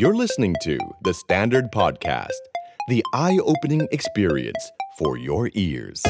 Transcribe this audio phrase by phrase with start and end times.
[0.00, 2.42] You're listening to The Standard Podcast,
[2.86, 4.62] the eye opening experience
[4.96, 6.00] for your ears.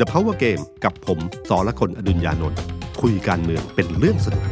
[0.00, 1.18] The Power Game กับผม
[1.48, 2.60] สอละคนอดุญญานนท์
[3.02, 4.44] คุยการเมืองเป็นเรื่องสนุก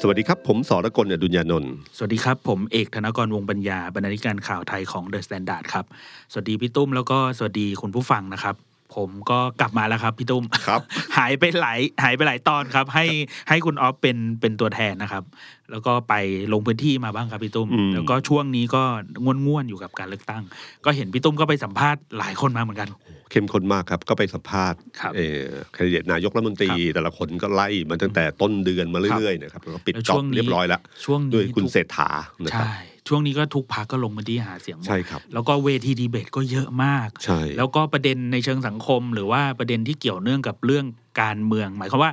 [0.00, 5.84] สวัสดีครับ ผมสอละคนอดุญญานนท์สวัสดีครับ ผมเอกธนกรวงศ์ปัญญาบรรณาธิการข่าวไทยของ THE STANDARD ครับ
[6.32, 10.80] สวัสดีพี่ตุ้มแล้วก็สวัสดีคุณผู้ฟังนะครับ ผมก็กลับมาแล้วครับพี่ตุ้มครับ
[11.16, 13.04] หายไปหลายหายไปหลายตอนครับ ให้
[13.48, 15.22] ให้คุณออฟเป็นเป็นตัวแทนนะครับ
[15.70, 16.14] แล้วก็ไป
[16.52, 18.82] ลงพื้นที่มาบ้างครับพี่ตุ้มอืมแล้วก็ช่วงนี้ก็
[19.24, 20.42] ง่วนง่วนๆอยู่กับการเลือกตั้ง
[20.84, 22.88] ก็เห็นพี่ตุ้มก็ไปสัมภาษณ์หลายคนมาเหมือนกัน
[23.30, 25.40] เข้มข้นมากครับ ก็ไปสัมภาษณ์ครับเอ่อ
[25.72, 32.10] แคนดิเดตนายกรัฐมนตรีครับแต่ละคนก็ไล่มาตั้งแต่ต้นเดือนมาเรื่อยๆนะครับแล้วก็ปิดแล้วจช่อวบงนี้เรียบร้อยแล้วช่วงนี้ด้วยคุณทุกเศรษฐา
[32.44, 40.84] นะครับใช่ช่วงนี้ก็ทุกพักก็ลงพื้นที่หาเสียงหมดใช่ครับแล้วก็เวทีดีเบตก็เยอะมากใช่แล้วก็ประเด็นในเชิงสังคม หรือว่าประเด็นที่เกี่ยวเนื่องกับเรื่อง
[41.22, 42.12] การเมือง หมายความว่า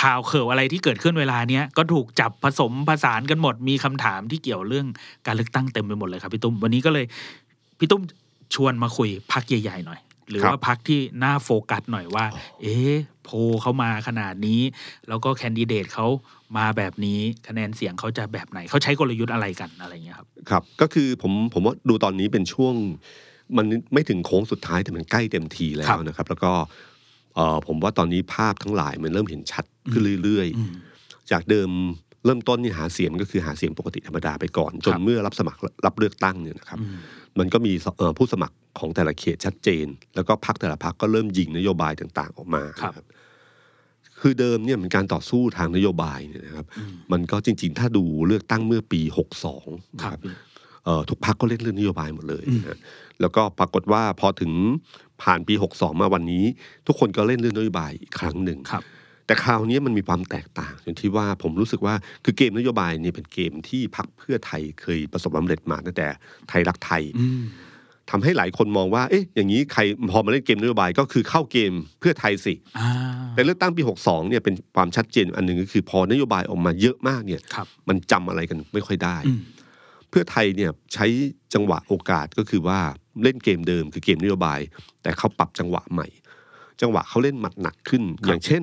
[0.00, 4.86] ข่าวเข่าวอะไรที่เกิดขึ้นเวลาเนี้ยก็ถูกจับผสมผสานกันหมดมีคำถามที่เกี่ยวเรื่อง
[5.26, 7.04] การเลือกตั้งเต็มไปหมดเลยครับพี่ตุ้มวันนี้ก็เลย
[7.78, 8.02] พี่ตุ้ม
[8.54, 12.24] ชวนมาคุยพักใหญ่ๆหน่อย หรือครับว่าพักที่น่าโฟกัสหน่อยว่า
[12.62, 14.60] เอ๊ะโพลเขามาขนาดนี้
[15.08, 16.06] แล้วก็แคนดิเดตเขา
[16.56, 22.74] มาแบบนี้คะแนนเสียงเขาจะแบบไหนเขาใช้กลยุทธ์อะไรกันอะไรอย่างเงี้ยครับครับ ก็คือผมผมว่าดูตอนนี้เป็นช่วง
[23.56, 26.52] มันไม่ถึงโค้งสุดท้ายแต่มันใกล้เต็มทีแล้ครัวบนะครับ แล้วก็
[27.34, 31.70] เอ่อผมว่าตอนนี้ภาพทั้งหลายมันเริ่มเห็นชัดขึ้นเรื่อยอืมๆจากเดิม
[32.24, 36.86] เริ่มต้นนี่หาเสียงก็คือหาเสียงปกติธรรมดาไปก่อน จนครับเมื่อรับสมัครรับเลือกตั้งเนี่ยนะครับอื
[37.38, 43.06] มมันก็มีเอ่อผู้สมัครของแต่ละเขตชัดเจน แล้วก็พรรคแต่ละพรรคก็เริ่มยิงนโยบายต่างๆ ออกมาครับนะครับ
[44.20, 49.00] คือเดิมเนี่ยมันการต่อสู้ทางนโยบายเนี่ยนะครับอืมมันก็จริง ๆ ถ้าดูเลือกตั้งเมื่อปี
[49.50, 50.34] 62นะคครัรับบพี่
[50.84, 52.78] เอ่อทุกพักก็เล่นเรื่องนโยบายหมดเลยนะฮะ
[53.20, 54.52] แล้วก็ปรากฏว่าพอถึง
[55.22, 56.44] ผ่านปี 62 มาวันนี้
[56.86, 58.82] ทุกคนก็เล่นเรื่องนโยบายอีกครั้งหนึ่งครับ
[59.28, 66.06] แต่คราวนี้มันมีความแตกต่างจนที่ว่าผมรู้สึกว่าคือเกมนโยบายเนี่ยเป็นเกมที่พักเพื่อไทยเคยประสบความสำเร็จมาตั้งแต่
[66.48, 67.42] ไทยรักไทยอืม
[68.10, 69.80] ทำให้หลายคนมองว่า เอ๊ะ อย่างนี้ใคร
[70.10, 72.88] พอมาเล่นเกมนโยบายก็คือเข้าเกมเพื่อไทยสิอ่า
[73.34, 79.40] แต่เลือกตั้งปี 62 เนี่ยเป็นความชัดเจนอันหนึ่งก็คือพอนโยบายออกมาเยอะมากเนี่ยครับมันจำอะไรกันไม่ค่อยได้อืม
[80.10, 81.06] เพื่อไทยเนี่ยใช้
[81.54, 82.78] จังหวะโอกาสก็คือว่า
[83.22, 84.60] เล่นเกมเดิมคือเกมนโยบาย
[85.02, 86.08] แต่เขาปรับจังหวะใหม่
[86.80, 88.62] จังหวะเขาเล่นหมัดหนักขึ้น อย่างเช่น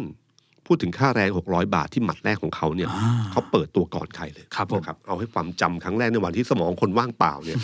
[0.67, 7.57] พูดถึงค่าแรง 600 บาทที่หมัดแรกของเขาเนี่ยอ่าเขาเปิดตัวก่อนใครเลยครับผมนะครับเอาให้ความจำครั้งแรกในวันที่สมองคนว่างเปล่าเนี่ย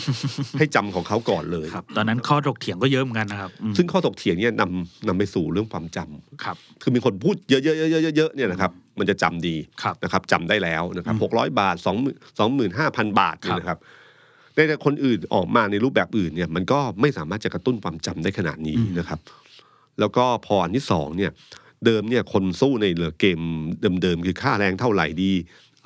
[0.58, 11.96] ให้จำของเขาก่อนเลยครับตอนนั้นข้อถกเถียงก็เยอะเหมือนกันนะครับอืมซึ่งข้อถกเถียงเนี่ยนำนำไปสู่เรื่องความจำครับคือมีคนพูดเยอะๆๆๆๆเนี่ยนะครับมันจะจำดีครับนะครับจำได้แล้วนะครับอืมหกร้อยบาทสอง
[12.38, 13.78] สองหมื่นห้าพันบาทเนี่ยครับนะครับ
[14.54, 19.20] แต่คนอื่นออกมาในรูปแบบอื่นเนี่ยมันก็ไม่สามารถจะกระตุ้นความจำได้ขนาดนี้นะครับ
[20.00, 21.30] แล้วก็พออันที่สองเนี่ย
[21.86, 22.86] เดิมเนี่ยคนสู้ใน
[23.20, 23.40] เกม
[24.02, 25.32] เดิมๆคือค่าแรงเท่าไหร่ดี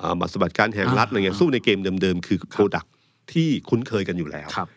[0.01, 2.85] อ่าบัตรสวัสดิการแห่งรัฐอะไรเงี้ยสู้ในเกมเดิมๆคือ product
[3.33, 4.69] ที่คุ้นเคยกันอยู่แล้วครับ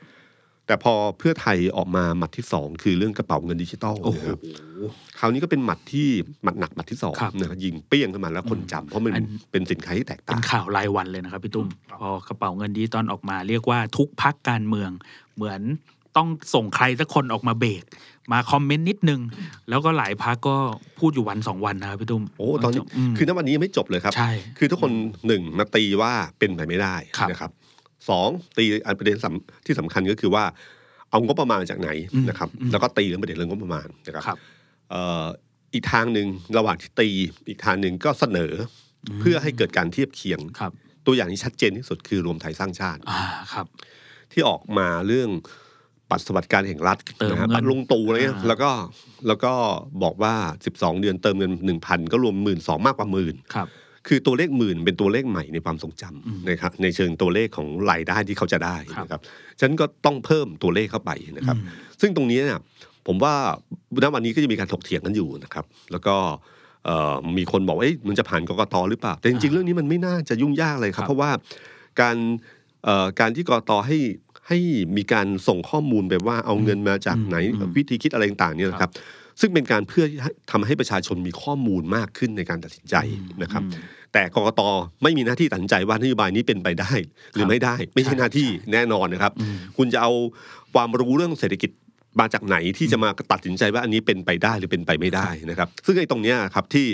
[0.66, 4.38] แต่พอเพื่อไทยออกมาหมัดที่สองคือเรื่องกระเป๋าเงินดิจิตอลโอ้โหนะครับ
[5.18, 6.08] คราวนี้ก็เป็นหมัดที่
[6.42, 11.66] หมัดหนักหมัดที่สองครับนะครับยิงเปี้ยงขึ้นมาแล้วคนจำเพราะมันอันเป็นสินค้าที่แตกต่างป็ต่านงข่าวรายวันเลยนะครับพี่ตุ้ม
[12.00, 14.90] พอกระเป๋าเงินดิจิตอลออกมาเรียกว่าทุกพรรคการเมือง
[15.36, 15.60] เหมือน
[16.16, 17.84] ต้องส่งใครสักคนออกมาเบรก
[18.32, 19.20] มา comment นิดนึง
[19.68, 20.56] แล้วก็หลายพรรคก็
[20.98, 24.92] พูดอยู่วันสองวันนะครับพี่ตุ้มโอ้ตอนนี้มคือณวันนี้ยังไม่จบเลยครับใช่คือทุกคน
[25.26, 27.50] หนึ่งมาตีว่าเป็นไปไม่ได้ครับนะครับ
[28.08, 30.44] สองตีอันประเด็นสำที่สำคัญก็คือว่า
[31.10, 34.38] เอางบประมาณมาจากไหนอืมนะครับอืมแล้วก็ตีเรื่องประเด็นเรื่องงบประมาณนะครับครับ
[34.90, 35.24] เอ่อ
[35.74, 36.26] อีกทางหนึ่ง
[36.58, 37.08] ระหว่างที่ตี
[37.48, 38.52] อีกทางหนึ่งก็เสนอ
[39.06, 40.72] อเพื่อให้เกิดการเทียบเคียงครับ
[41.06, 43.20] ตัวอย่างที่ชัดเจนที่สุดคือรวมไทยสร้างชาติอ่า
[43.52, 43.66] ครับ
[44.32, 45.30] ที่ออกมาเรื่อง
[46.10, 48.70] ปัตรสวัสดิการแห่งรัฐเติมนะฮะเงินปัดลุงตู่อะไรเงี้ยอ่าแล้วก็
[49.26, 49.52] แล้วก็
[50.02, 50.34] บอกว่า
[50.68, 51.52] 12 เดือนเติมเงิน
[51.86, 53.68] 1,000 ก็รวมหมื่นสองมากกว่าหมื่นครับ
[54.08, 59.20] คือตัวเลขหมื่นเป็นตัวเลขใหม่ในความทรงจอืมำนะครับในเชิงตัวเลขของรายได้ที่เขาจะได้ครับนะครับ
[59.58, 61.68] ฉะนันก็ต้องเพิ่มตัวเลขเข้าไปนะครับอืม
[62.00, 62.60] ซึ่งตรงนี้เนี่ย
[63.06, 63.34] ผมว่า
[64.02, 66.14] ณวันนี้ก็จะมีการถกเถียงกันอยู่นะครับ แล้วก็
[66.84, 71.30] เอ่อมีคนบอกว่าเอ๊ะมันจะผ่านกกตหรือเปล่า แต่จริงๆเรื่องนี้มันไม่น่าจะยุ่งยากเลยคครัรับบเพราะว่า
[72.00, 72.16] การ
[72.84, 73.98] เอ่อการที่กกตให้
[74.50, 74.58] ให้
[74.96, 78.90] มีการส่งข้อมูลไปว่าเอาเงินมาจากไหนอืมวิธีคิดอะไรต่างๆเนี่ยนะครับ
[79.40, 82.96] ซึ่งเป็นการเพื่อให้ทำให้ประชาชนมีข้อมูลมากขึ้นในการตัดสินใจ
[83.42, 83.82] นะครับอืม
[84.12, 84.60] แต่กกต
[85.02, 86.92] ไม่มีหน้าที่ตัดสินใจว่านโยบายนี้เป็นไปได้
[87.32, 90.12] หรือไม่ได้ ไม่ใช่หน้าที่แน่นอนนะครับอืมคุณจะเอา
[90.74, 91.70] ความรู้เรื่องเศรษฐกิจ
[92.20, 96.88] มาจากไหนที่จะมาตัดสินใจว่าอันนี้เป็นไปได้หรือเป็นไปไม่ได้นะครับ ซึ่งไอ้ตรงเนี้ยครับที่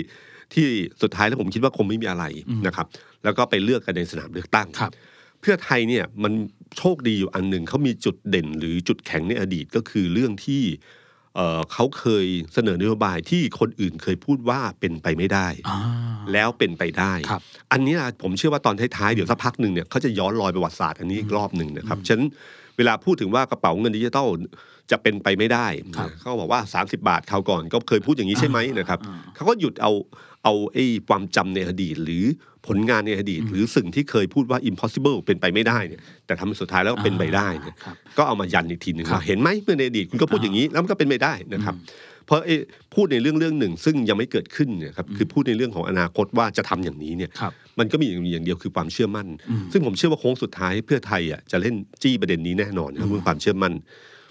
[0.53, 0.67] ที่
[1.01, 2.25] สุดท้ายแล้วผมคิดว่าคงไม่มีอะไร
[2.67, 2.87] นะครับ
[3.23, 4.91] แล้วก็ไปเลือกกันในสนามเลือกตั้งครับ
[5.41, 6.33] เพื่อไทยเนี่ยมัน
[6.77, 10.63] โชคดีอยู่อันหนึ่งเขามีจุดเด่นหรือจุดแข็งในอดีตก็คือเรื่องที่
[11.35, 15.77] เเอ่อเขาเคยเสนอนโยบายที่คนอื่นเคยพูดว่าเป็นไปไม่ได้อ่า
[16.33, 17.41] แล้วเป็นไปได้ครับ
[17.71, 22.29] อันนี้นะผมเชื่อว่าตอนท้ายๆ เดี๋ยวสักพักหนึ่งเนี่ยเขาจะย้อนรอยประวัติศาสตร์อันนี้อีกรอบหนึ่งนะครับฉะนั้น
[22.77, 24.27] เวลาพูดถึงว่ากระเป๋าเงินดิจิตอล
[24.91, 25.67] จะเป็นไปไม่ได้
[25.97, 29.91] ครับเขาบอกว่า 30 บาทเขาวก่อนก็เคยพูดอย่างนี้ใช่ไหมนะครับอ่าเขาก็หยุดเอา
[30.43, 32.25] เอาไอ้ความจำในอดีตหรือ
[32.67, 41.75] ผลงานในอดีต หรือสิ่งที่เคยพูดว่า impossible เป็นไปไม่ได้เนี่ยแต่ทำให้สุดท้ายแล้วก็เป็นไปได้เนี่ยครับก็เอามายันอีกทีหนึ่งครับว่าเห็นไหมเมื่อในอดีตคุณก็พูดอย่างนี้แล้วมันก็เป็นไปได้นะครับ
[42.25, 42.55] เพราะไอ้
[42.93, 53.73] พูดในเรื่องเรื่องหนึ่ง ซึ่งยังไม่เกิดขึ้นเนี่ยครับคือพูดในเรื่องของอนาคตว่าจะทำอย่างนี้เนี่ยครับมันก็มีอย่างอย่างเดียวคือความเชื่อมั่นอืมซึ่งผมเชื่อว่าโค้งสุดท้ายเพื่อไทยอะจะเล่นจี้ประเด็นนี้แน่นอนนะครับเรื่องความเชื่อมั่น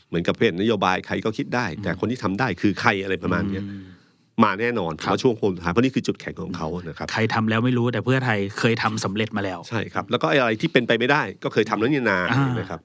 [0.09, 3.77] เหมือนกับเพศนโยบายใครก็คิดได้ แต่คนที่ทำได้คือใครอะไรประมาณเนี้ยอื
[4.43, 12.81] มมาแน่นอนผมว่าช่วงโค้งสุดท้ายเพราะนี่คือจุดแข็งของเขานะครับใครทำแล้วไม่รู้แต่เพื่อไทยเคยทำสำเร็จมาแล้วใช่ครับ แล้วก็ไอ้อะไรที่เป็นไปไม่ได้ก็เคยทำแล้วนี่นาอ่านะครับ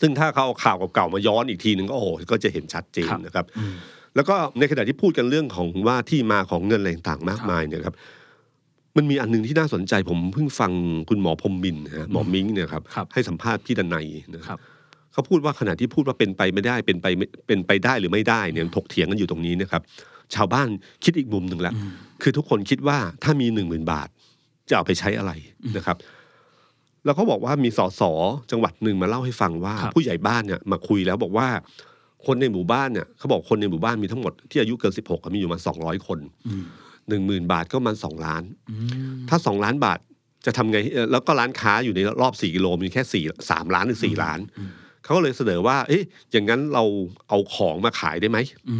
[0.00, 3.74] ซึ่งถ้าเขาเอาข่าวเก่าๆมาย้อนอีกทีหนึ่งก็โอ้โหก็จะเห็นชัดเจนครับนะครับอืม
[4.16, 7.96] แล้วก็ในขณะที่พูดกันเรื่องของว่าที่มาของเงินอะไรต่างๆมากมายเนี่ยครับ
[8.96, 10.72] มันมีอันหนึงที่น่าสนใจผมเพิ่งฟัง
[11.08, 14.58] คุณหมอพรหมมินทร์นะฮะหมอมิงเนี่ยครับครับ ให้สัมภาษณ์พี่ดันไนยนะครับ
[15.12, 19.82] เขาพูดว่าขณะที่พูดว่าเป็นไปไม่ได้เป็นไปไม่เป็นไปได้หรือไม่ได้เนี่ยถกเถียงกันอยู่ตรงนี้นะครับ
[20.34, 20.68] ชาวบ้าน
[21.04, 21.90] คิดอีกมุมหนึ่งละอืม
[22.22, 24.08] คือทุกคนคิดว่าถ้ามีหนึ่งหมื่นบาท
[24.68, 25.32] จะเอาไปใช้อะไร
[25.76, 25.96] นะครับ
[27.04, 28.02] แล้วเขาบอกว่ามีสส
[28.50, 31.48] จังหวัดหนึ่งมาเล่าให้ฟังว่าครับผู้ใหญ่บ้านเนี่ยมาคุยแล้วบอกว่า
[32.26, 36.62] คนในหมู่บ้านเนี่ยเขาบอกคนในหมู่บ้านมีทั้งหมดที่อายุเกินสิบหกมีอยู่มาสองร้อยคนอืม
[37.08, 39.98] หนึ่งหมื่นบาทก็มันสองล้านอืมถ้าสองล้านบาท
[40.46, 44.38] จะทำไงเอ่อแล้วก็ร้านค้าอยู่ในรอบสี่กิโลมีแค่สี่สามล้านหรือสี่ล้าน
[45.02, 46.84] เขาก็เลยเสนอว่า เอ๊ะอย่างนั้นเรา
[47.28, 48.38] เอาของมาขายได้ไหม
[48.70, 48.76] อื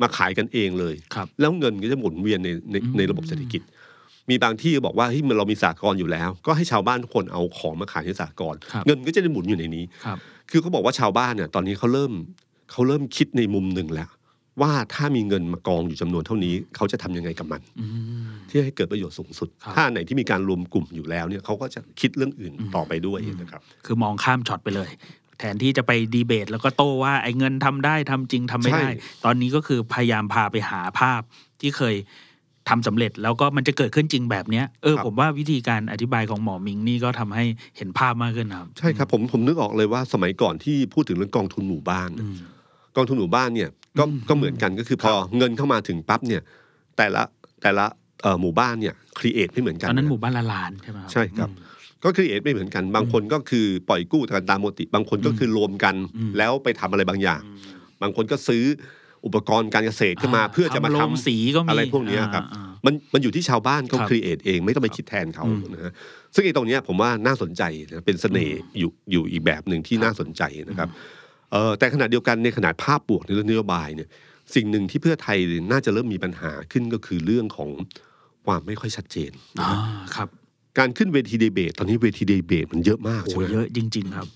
[0.00, 3.62] มมาขายกันเองเลยครับแล้วเงินก็จะหมุนเวียนในในอืมในระบบเศรษฐกิจ
[4.30, 10.18] มีบางที่บอกว่าเฮ้ยมันเรามีสากลอยู่แล้ว ก็ให้ชาวบ้านทุกคนเอาของมาขายในสากลครับเงินก็จะได้หมุนอยู่ในนี้ครับ
[10.50, 12.12] คือเขาบอกว่าชาวบ้านเนี่ยตอนนี้เขาเริ่ม
[12.72, 14.08] เขาเริ่มคิดในมุมหนึ่งแล้ว
[14.62, 17.86] ว่าถ้ามีเงินมากองอยู่จำนวนเท่านี้ เขาจะทำยังไงกับมันอื
[18.28, 24.90] มที่ให้เกิดประโยชน์สูงสุดครับถ้าอันไหนที่มีการรวมกลุ่มอยู่แล้วเนี่ยเขาก็จะคิดเรื่องอื่นต่อไปด้วยนะครับ คือมองข้ามช็อตไปเลย
[25.40, 28.90] แทนที่จะไปดีเบต แล้วก็โต้ว่าไอ้เงินทำได้ทำจริงทำไม่ได้ใช่
[29.24, 31.20] ตอนนี้ก็คือพยายามพาไปหาภาพ
[31.60, 31.94] ที่เคย
[32.68, 37.44] ทำสำเร็จแล้วก็มันจะเกิดขึ้นจริงแบบเนี้ยเออผมว่าวิธีการอธิบายของหมอมิงนี่ก็ทำให้
[37.76, 42.36] เห็นภาพมากขึ้นนะครับ ใช่ครับผมผมนึกออกเลยว่าสมัยก่อนที่พูดถึงเรื่องกองทุนหมู่บ้านอืม
[42.96, 46.42] กองทุนหมู่บ้านเนี่ยก็อืมก็เหมือนกันก็คือพอเงินเข้ามาถึงปั๊บเนี่ย
[46.96, 47.22] แต่ละ
[47.62, 47.84] แต่ละ
[48.22, 51.48] เอ่อหมู่บ้านเนี่ยครีเอทไม่เหมือนกันตอนนั้นหะมู่บ้านละลานใช่ไหมครับใช่ครับ
[52.04, 57.42] ก็ครีเอทไม่เหมือนกัน บางคนก็คือปล่อยกู้กันตามปกติ บางคนก็คือรวมกันอืมแล้วไปทำอะไรบางอย่าง
[58.02, 58.64] บางคนก็ซื้อ
[59.26, 65.92] อุปกรณ์การเกษตรขึ้นมาเพื่อจะมาทำโรงสีก็มีอะไรพวกเนี้ยครับอ่ามันมันอยู่ที่ชาวบ้านเขาครับ create เองไม่ต้องไปคิดแทนเขาอืมนะฮะ
[66.34, 70.88] ซึ่งไอ้ตรงเนี้ยผมว่าน่าสนใจนะเป็นเสน่ห์อยู่อยู่อีกแบบหนึ่งที่ครับน่าสนใจนะครับ
[71.52, 74.08] เออแต่ขณะเดียวกันในขนาดภาพบวกในเรื่องนโยบายเนี่ย
[74.54, 75.38] สิ่งหนึ่งที่เพื่อไทย
[75.72, 77.70] น่าจะเริ่มมีปัญหาขึ้นก็คือเรื่องของ
[78.46, 79.70] ความไม่ค่อยชัดเจนอ่า
[80.16, 80.28] ครับ
[80.78, 84.28] การขึ้นเวทีดีเบตตอนนี้เวทีดีเบตมันเยอะมากโอ้ใช่ไหมเยอะจริง ๆ ครับ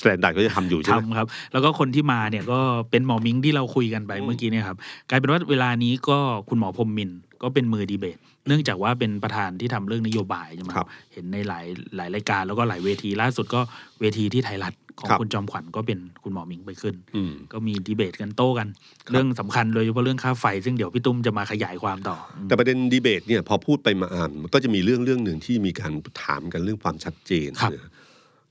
[0.00, 4.76] STANDARD ก็จะทำอยู่ใช่ไหมทำครับ แล้วก็คนที่มาเนี่ยก็เป็นหมอมิงที่เราคุยกันไปอืมเมื่อกี้เนี่ยครับ
[5.10, 6.18] กลายเป็นว่าเวลานี้ก็
[6.48, 13.60] คุณหมอพรหมินทร์ก็เป็นมือดีเบต เนื่องจากว่าเป็นประธานที่ทำเรื่องนโยบายใช่ไหมครับ เห็นในหลายหลายรายการแล้วก็หลายเวทีล่าสุดก็
[14.00, 18.68] เวทีที่ไทยรัฐ ของครับคุณจอมขวัญก็เป็นคุณหมอมิงไปขึ้นอืมก็มีดีเบตกันโต้กัน
[19.10, 27.90] เรื่องสำคัญโดยเฉพาะเรื่องค่าไฟ ซึ่งเดี๋ยวพี่ตุ้มจะมาขยายความต่ออืมแต่ประเด็นดีเบตเนี่ยพอพูดไปมาอ่านมันก็จะมีเรื่องเรื่องหนึ่งที่มีการถามกันเรื่องความชัดเจนครับนะ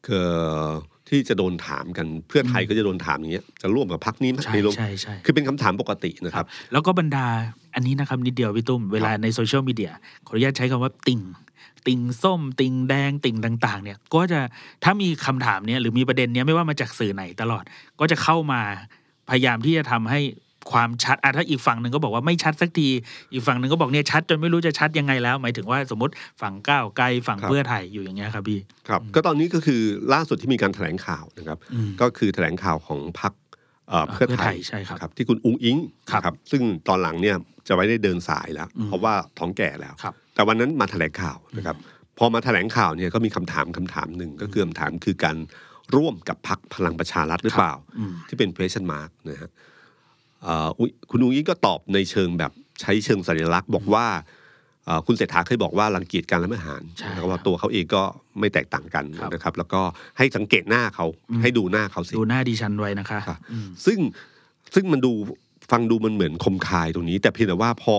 [0.07, 0.27] คือ
[1.09, 7.25] ที่จะโดนถามกันเพื่อไทยก็จะโดนถามอย่างเงี้ยจะร่วมกับพรรคนี้ไหมใช่ไม่ร่วมใช่ใช่คือเป็นคำถามปกตินะคครัรับบแล้วก็บรรดา
[7.75, 9.91] อันนี้นะครับนิดเดียวพี่ตุ้มเวลาในโซเชียลมีเดีย
[10.27, 11.19] ขออนุญาตใช้คำว่าติ่ง
[11.87, 14.39] ติ่งส้ม ติ่งแดงติ่งต่างๆ เนี่ยก็จะ
[14.83, 17.63] ถ้ามีคำถามเนี้ยหรือมีประเด็นเนี้ยไม่ว่ามาจากสื่อไหนตลอด
[17.99, 18.61] ก็จะเข้ามา
[19.29, 20.21] พยายามที่จะทำให้
[20.71, 22.89] ความชัดอะถ้าอีกฝั่งหนึ่งก็บอกว่าไม่ชัดสักที
[23.33, 29.81] อีกฝั่งหนึ่งก็บอกเนี่ยชัดจนไม่รู้จะชัดยังไงแล้ว หมายถึงว่าสมมติฝั่งก้าวไกลฝั่งครับเพื่อไทยอยู่อย่างเงี้ยครับพี่ ครับ ก็ตอนนี้ก็คือ
[30.13, 33.33] ล่าสุดที่มีการแถลงข่าวนะครับอืมก็คือแถลงข่าวของพรรค
[33.89, 35.77] เอ่อเพื่อไทยใช่ครับครับที่คุณอุ้งอิง
[36.11, 37.35] ครับครับซึ่งตอนหลังเนี่ย
[37.67, 41.77] จะไว้ได้เดินสายแล้วอืมเพราะว่าท้องแก่แล้วครับแต่วันนั้นมาแถลงข่าวนะครับ
[42.17, 45.37] พอมาแถลงข่าวเนี่ยก็มีคำถามคำถามหนึ่งก็คือคำถามคือการ
[45.95, 49.51] ร่วมกับพรรคพลังประชารัฐหรือเปล่าอืมที่เป็น question mark นะฮะ
[50.43, 52.51] เอ่ออุ๊ยคุณอุ้งอิงก็ตอบในเชิงแบบ
[52.81, 54.25] ใช้เชิงสัญลักษณ์บอกว่าเอ่อ
[55.07, 58.03] คุณเศรษฐาเคยบอกว่ารังเกียจการรัฐประหารใช่นะครับว่าครับตัวเขาเองก็
[58.39, 59.81] ไม่แตกต่างกันครับนะครับ แล้วก็
[60.17, 63.99] ให้สังเกตหน้าเขาอืมให้ดูหน้าเขาสิดูหน้าดิฉันไว้นะคะครับอืมซึ่ง
[64.75, 65.11] ซึ่งมันดู
[65.71, 67.97] ฟังดูมันเหมือนคมคายตรงนี้ แต่เพียงแต่ว่าพอ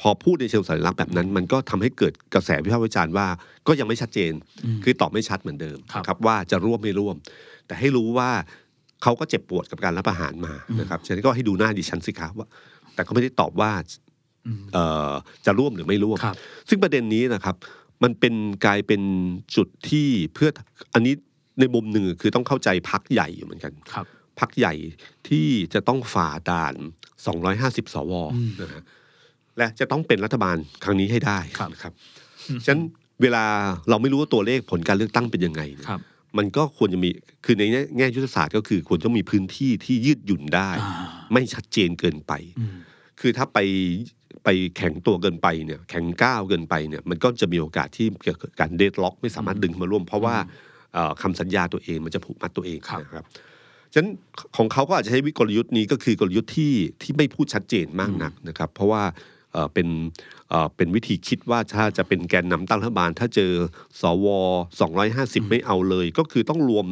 [0.00, 3.26] พอพูดในเชิงสัญลักษณ์แบบนั้น มันก็ทำให้เกิดกระแสวิพากษ์วิจารณ์ว่า
[3.66, 4.32] ก็ยังไม่ชัดเจน
[4.64, 7.16] อืมคือตอบไม่ชัดเหมือนเดิมครับนะครับว่าจะร่วมไม่ร่วม
[7.66, 8.30] แต่ให้รู้ว่า
[9.02, 12.48] เขาก็เจ็บปวดกับการรับประหารมานะครับฉะนั้นก็ให้ดูหน้าดิฉันสิครับว่า
[12.94, 14.09] แต่ก็ไม่ได้ตอบว่าอืมเอ่อ
[15.46, 16.36] จะร่วมหรือไม่ร่วมครับ
[16.68, 17.56] ซึ่งประเด็นนี้นะครับ
[18.02, 19.02] มันเป็นกลายเป็น
[19.56, 20.50] จุดที่เพื่อ
[20.94, 21.14] อันนี้
[21.60, 24.06] ในมุมหนึ่งคือต้องเข้าใจพักใหญ่อยู่เหมือนกันครับ
[24.40, 24.74] พักใหญ่
[25.28, 26.74] ที่จะต้องฝ่าด่าน
[27.34, 28.82] 250 สวอืมนะฮะ
[29.58, 31.92] และจะต้องเป็นรัฐบาลครั้งนี้ให้ได้ครับนะครับ
[32.64, 32.82] ฉะนั้น
[33.22, 33.44] เวลา
[33.90, 36.00] เราไม่รู้ว่าตัวเลขผลการเลือกตั้งเป็นยังไงเนี่ยครับ
[36.38, 37.10] มันก็ควรจะมี
[37.44, 40.92] คือในแง่แง่ยุทธศาสตร์ก็คือควรจะมีพื้นที่ที่ยืดหยุ่นได้อ่า
[41.32, 42.76] ไม่ชัดเจนเกินไปอืม
[43.20, 43.58] คือถ้าไป
[44.44, 50.36] ไปแข็งตัวเกินไปเนี่ยแข็งก้าวเกินไปเนี่ยมันก็จะมีโอกาสที่เกิดการเดดล็อก ไม่สามารถดึงมาร่วม เพราะว่า
[50.94, 53.24] เอ่อคำสัญญาตัวเองมันจะผูกมัดตัวเองครับนะครับ
[53.92, 54.10] ฉะนั้น
[54.56, 59.02] ของเขาก็อาจจะใช้วิกลยุทธ์นี้ก็คือกลยุทธ์ที่ที่ไม่พูดชัดเจนมากนักนะครับ เพราะว่า
[59.52, 59.88] เอ่อเป็น
[60.50, 63.52] เอ่อเป็นวิธีคิดว่าถ้าจะเป็นแกนนำตั้งรัฐบาล ถ้าเจอ
[64.00, 64.26] สว
[64.84, 66.86] 250 ไม่เอาเลย ก็คือต้องรวม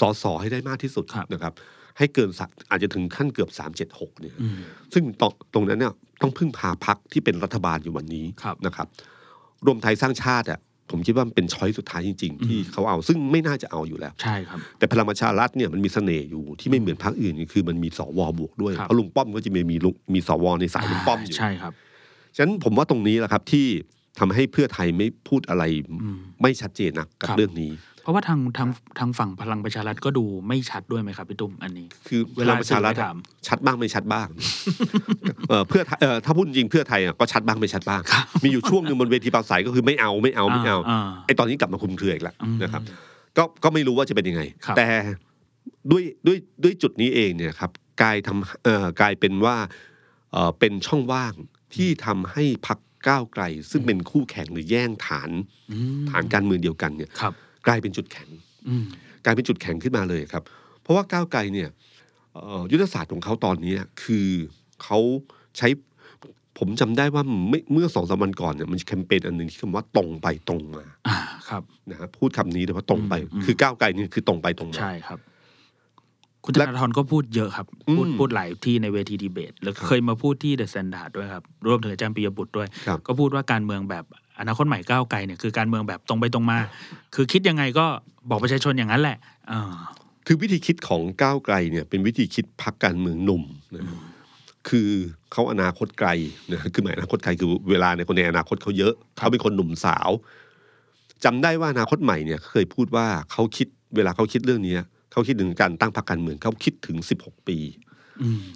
[0.00, 1.52] สสให้ได้มากที่สุดครับนะครับ
[1.98, 3.50] ให้เกินสักอาจจะถึงขั้นเกือบ
[3.86, 4.58] 376เนี่ยอืม
[4.94, 5.92] ซึ่งตรงตรงนั้นเนี่ย
[6.22, 8.86] ต้องพึ่งพาพักที่เป็นรัฐบาลอยู่วันนี้ครับนะครับ
[9.66, 21.72] รวมไทยสร้างชาติอะผมคิดว่ามันเป็นช้อยสุดท้ายจริง ๆ ที่อืมเขาเอาซึ่งไม่น่าจะเอาอยู่แล้ว ใช่ครับ แต่พลังประชารัฐเนี่ยมันมีเสน่ห์อยู่ที่ไม่เหมือนพรรคอื่นคือมันมีสวบวกด้วยครับเพราะลุงป้อมก็จะมีมีลุงมีสวในสายลุงป้อมอยู่ใช่ครับ
[22.36, 23.66] ฉะนั้นผมว่าตรงนี้แหละครับที่
[24.18, 27.70] ทำให้เพื่อไทยไม่พูดอะไรอืมไม่ชัดเจนนักกับครับเรื่องนี้
[28.04, 28.68] เพราะว่าทางทาง
[28.98, 33.16] ทางฝั่งพลังประชารัฐก็ดูไม่ชัดด้วยไหมครับพี่ตุ้มอันนี้ คือเวพลาลังประชารัฐสื่อไปอะถาม
[33.48, 34.28] ชัดบ้างไม่ชัดบ้าง
[35.48, 42.82] เอ่อเพื่อไทยเอ่อถ้าพูดจริงเพื่อไทยอะก็ชัดบ้างไม่ชัดบ้างครับมีอยู่ช่วงหนึ่งบนเวทีปราศัยก็คือไม่เอาไม่เอาไม่เอาอ่าไอตอนนี้กลับมาคุมเครืออีกแล้วอืมนะครับ
[43.36, 44.86] ก็ก็ไม่รู้ว่าจะเป็นยังไงครับแต่
[45.90, 47.70] ด้วยด้วยด้วยจุดนี้เองเนี่ยครับ
[48.02, 49.56] กลายทำเอ่อกลายเป็นว่า
[50.32, 51.34] เอ่อเป็นช่องว่าง
[51.74, 55.30] ที่ทำให้พักก้าวไกล ซึ่งเป็นคู่แข่งหรือแย่งฐาน
[55.72, 57.34] อืมฐานการเมืองเดียวกันเนี่ยครับ
[57.66, 58.28] กลายเป็นจุดแข็ง
[58.68, 58.84] อืม
[59.24, 60.42] กลายเป็นจุดแข็งขึ้นมาเลยครับ
[60.82, 61.68] เพราะว่าก้าวไกลเนี่ย
[62.34, 64.28] เอ่อยุทธศาสตร์ของเขาตอนนี้คือ
[64.84, 64.98] เขา
[65.58, 65.68] ใช้
[66.58, 71.16] ผมจำได้ว่าไม่เมื่อสองสามวันก่อนเนี่ยมันมีแคมเปญอันหนึ่งที่คำว่าตรงไปตรงมาอ่า
[71.48, 75.18] ครับนะฮะพูดคำนี้เลยว่าตรงไปอืมคือก้าวไกลนี่คือตรงไปตรงมาใช่ครับ
[76.44, 77.66] คุณณธและนาธรก็พูดเยอะครับ
[77.96, 84.04] พูดอืมพูดหลายที่ในเวทีดีเบต แล้วเคยมาพูดที่เดอะ s แ a นดาร์ดด้วยครับ รวมถึงอาจารย์ปิยบุตรด้วยครับก็พูดว่าการเมืองแบบ
[84.40, 86.58] อนาคตใหม่ก้าวไกลเนี่ยคือการเมืองแบบตรงไปตรงมา
[87.14, 87.86] คือคิดยังไงก็
[88.30, 89.18] บอกประชาชนอย่างนั้นแหละ
[90.26, 93.42] คือวิธีคิดของก้าวไกลเนี่ยเป็นวิธีคิดพรรคการเมืองหนุ่ม
[93.74, 93.82] นะ
[94.68, 94.88] คือ
[95.32, 96.08] เขาอนาคตไกล
[96.52, 100.10] นะคือหมายอนาคตไกลคือเวลาในคนในอนาคตเขาเยอะเขาเป็นคนหนุ่มสาว
[101.24, 107.83] จำได้ว่าอนาคตใหม่เนี่ยเคยพูดว่าเขาคิดเวลาเขาคิดเรื่องเนี้ยเขาคิดถึงการตั้งพรรคการเมืองเขาคิดถึง 16 ปีอืม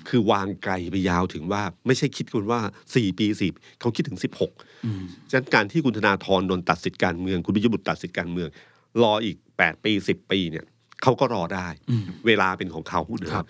[0.08, 2.60] คือวางไกลไปยาวถึงว่าไม่ใช่คิดกันว่า
[2.92, 3.48] 4ปีสิ
[3.80, 4.18] เขาคิดถึง
[4.50, 8.48] 16อืมฉะนั้นการที่คุณธนาธรโดนตัดสิทธิการเมือง คุณพิยบุตรตัดสิทธิการเมือง
[9.02, 10.64] รออีก8ปี10ปีเนี่ย
[11.02, 13.48] เขาก็รอได้อืมเวลาเป็นของเขานะคครัรับบ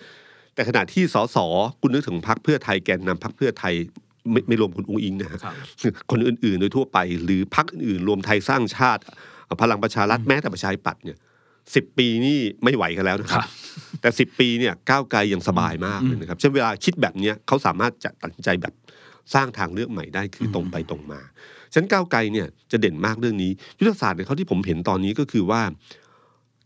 [0.55, 1.37] แต่ขณะที่สส
[1.81, 3.73] คุณนึกถึงพรรคเพื่อไทยแกนนำพรรคเพื่อไทย
[4.31, 5.53] ไม่ไม่รวมคุณอุ้งอิงนะฮะครับ
[6.11, 9.01] คนอื่นๆ โดยทั่วไป หรือพรรคอื่นๆ รวมไทยสร้างชาติ
[9.61, 11.17] พลังประชารัฐแม้แต่ประชาธิปัตย์เนี่ย
[11.75, 13.49] สิบปีนี่ไม่ไหวกันแล้วนะคครัรับบ
[14.01, 18.73] แต่สิบปีเนี่ยก้าวไกลยังสบายมากเลยนะครับเช่นเวลาคิดแบบเนี้ยเขาสามารถจะตัดสินใจแบบ
[19.33, 21.21] สร้างทางเลือกใหม่ได้คือตรงไปตรงมา
[21.73, 25.61] ฉะนันก้าวไกลเนี่ยจะเด่นมากเรื่องนี้ ยุทธศาสตร์ของเขาที่ผมเห็นตอนนี้ก็คือว่า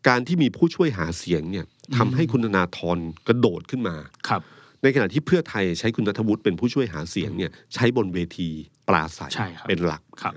[0.07, 1.65] การที่มีผู้ช่วยหาเสียงเนี่ย
[1.97, 2.97] ทำให้คุณธนาธร
[3.27, 3.95] กระโดดขึ้นมา
[4.29, 4.41] ครับ
[4.83, 8.49] ในขณะที่เพื่อไทยใช้คุณนัทวุฒิเป็นผู้ช่วยหาเสียงเนี่ยใช้บนเวที
[8.87, 10.33] ปราศัยใช่ครับเป็นหลักครับ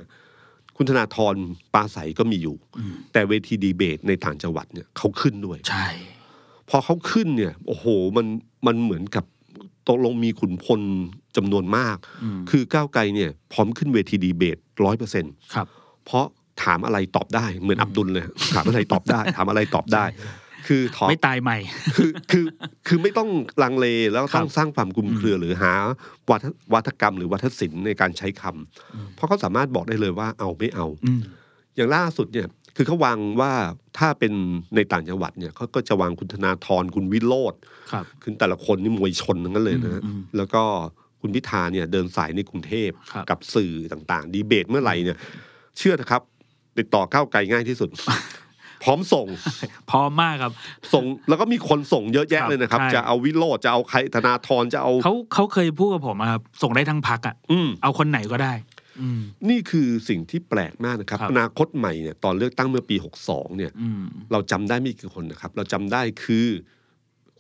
[0.77, 1.35] คุณธนาธร
[1.75, 5.87] ปราศัยก็มีอยู่อืมแต่เวทีดีเบตในต่างจังหวัดเนี่ยเขาขึ้นด้วยใช่
[6.71, 8.27] พอเขาขึ้นเนี่ย โอ้โหมัน
[8.67, 9.25] มันเหมือนกับ
[9.89, 10.81] ตกลงมีขุนพล
[11.37, 15.67] จำนวนมากอืมคือก้าวไกลเนี่ย พร้อมขึ้นเวทีดีเบตร้อยเปอร์เซ็นครับ
[16.05, 16.25] เพราะ
[16.63, 20.05] ถามอะไรตอบได้เหมือนอับดุลเลยถามอะไรตอบได้ ถามอะไรตอบได้
[20.67, 21.59] คือถอไม่ตายใหม่
[21.97, 22.45] คือคือ
[22.87, 23.29] คือไม่ต้อง
[23.63, 25.73] ลังเลแล้วครับต้องสร้างความกลุ่มเครือหรือหา
[26.31, 31.21] วัฒวัฒกรรมหรือวัฒศิลป์ในการใช้คำเพราะเขาสามารถบอกได้เลยว่าเอาไม่เอาอืม
[31.77, 33.53] อย่างล่าสุดเนี่ย คือเขาวางว่า
[33.99, 34.33] ถ้าเป็น
[34.75, 37.55] ในต่างจังหวัดเนี่ยเขาก็จะวางคุณธนาธรคุณวิโรธ
[37.93, 40.63] ครับคือแต่ละคนนี่มวยชนทั้งนั้นเลยนะฮะอืมอืมแล้วก็
[41.21, 45.19] คุณพิธาเนี่ยเดินสายในกรุงเทพครับกับสื่อต่างๆ ดีเบตเมื่อไหร่เนี่ย
[45.79, 46.23] เชื่อนะครับ
[46.79, 47.91] ติดต่อก้าวไกลง่ายที่สุด
[48.83, 49.27] พร้อมส่ง
[49.91, 50.53] พร้อมมากครับ
[50.93, 58.76] ส่งแล้วก็มีคนส่งเยอะแยะครับเลยนะครับใช่จะเอาวิโรจน์จะเอาใครธนาธรจะเอาเขาเขาเคยพูดกับผมอะครับส่งได้ทั้งพักอะอืมเอาคนไหนก็ได้อืม
[59.49, 66.47] นี่คือสิ่งที่แปลกมากนะครับครับ อนาคตใหม่เนี่ยตอนเลือกตั้งเมื่อปี 62เนี่ยอืมเราจำได้ไม่กี่คนนะครับ เราจำได้คือ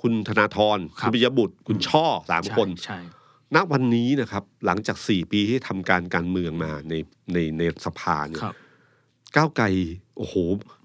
[0.00, 2.98] คุณธนาธรครับคุณปิยบุตร คุณช่อสามใช่คนใช่
[3.54, 6.94] ณวันนี้นะครับ หลังจากสี่ปีที่ทำการการเมืองมาใน
[7.32, 8.54] ในในสภาเนี่ยครับ
[9.36, 9.66] ก้าวไกล
[10.18, 10.34] โอ้โห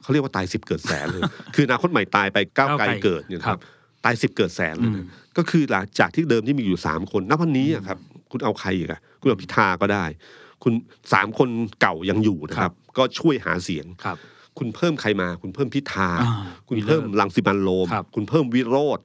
[0.02, 1.22] เขาเรียกว่าตายสิบเกิดแสนเลย
[1.56, 3.64] คืออนาคตใหม่ตายไปก้าวไกลก้าวไกลเกิดเนี่ยนะคครัรับบ
[4.06, 5.06] ตายสิบเกิดแสนเลยนะ
[5.38, 7.98] ก็คือหลังจากที่เดิมที่มีอยู่สามคนณวันนี้อะครับ
[8.32, 10.06] คุณเอาใครอีกอะคุณเอาพิธาก็ได้
[10.64, 10.74] คุณ
[11.14, 11.50] สามคน
[11.82, 14.18] เก่ายังอยู่นะคครัรับบก็ช่วยหาเสียงครับ
[14.58, 16.34] คุณเพิ่มใครมา คุณเพิ่มพิธาอ่า
[16.70, 19.00] คุณเพิ่มวิโรจน์ลังสิมันต์โรมครับคุณเพิ่มวิโรธ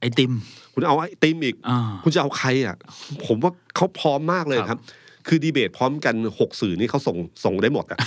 [0.00, 0.32] ไอติม
[0.74, 2.76] คุณเอาไอ้ติมอีกอ่าคุณจะเอาใครอะ
[3.26, 4.80] ผมว่าเขาพร้อมมากเลยครับครับ
[5.28, 7.98] คือดีเบตพร้อมกันหกสื่อนี่เขาส่งส่งได้หมดอะ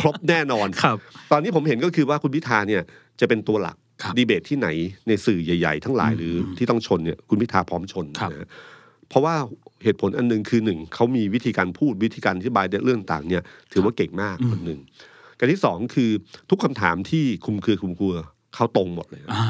[0.00, 0.96] ครบแน่นอนครับ
[1.32, 2.82] ตอนนี้ผมเห็นก็คือว่าคุณพิธาเนี่ย
[3.20, 4.68] จะเป็นตัวหลักครับดีเบตที่ไหน
[5.08, 8.48] ในสื่อใหญ่ ๆ ทั้งหลายอืมหรือที่ต้องชนเนี่ยคุณพิธาพร้อมชนครับนะฮะ
[9.08, 9.34] เพราะว่า
[9.84, 14.80] เหตุผลอันหนึ่งคือหนึ่งเขามีวิธีการพูดวิธีการอธิบายเรื่องต่างเนี่ย ถือว่าเก่งมากคนหนึ่ง
[15.38, 16.10] การที่สองคือ
[16.50, 18.16] ทุกคำถามที่คลุมเครือคลุมเครือ
[18.54, 19.46] เขาตรงหมดเลยอ่า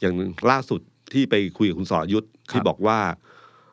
[0.00, 0.14] อย่าง
[0.50, 0.80] ล่าสุด
[1.12, 2.98] ที่ไปคุยกับคุณสรยุทธ์ครับที่บอกว่า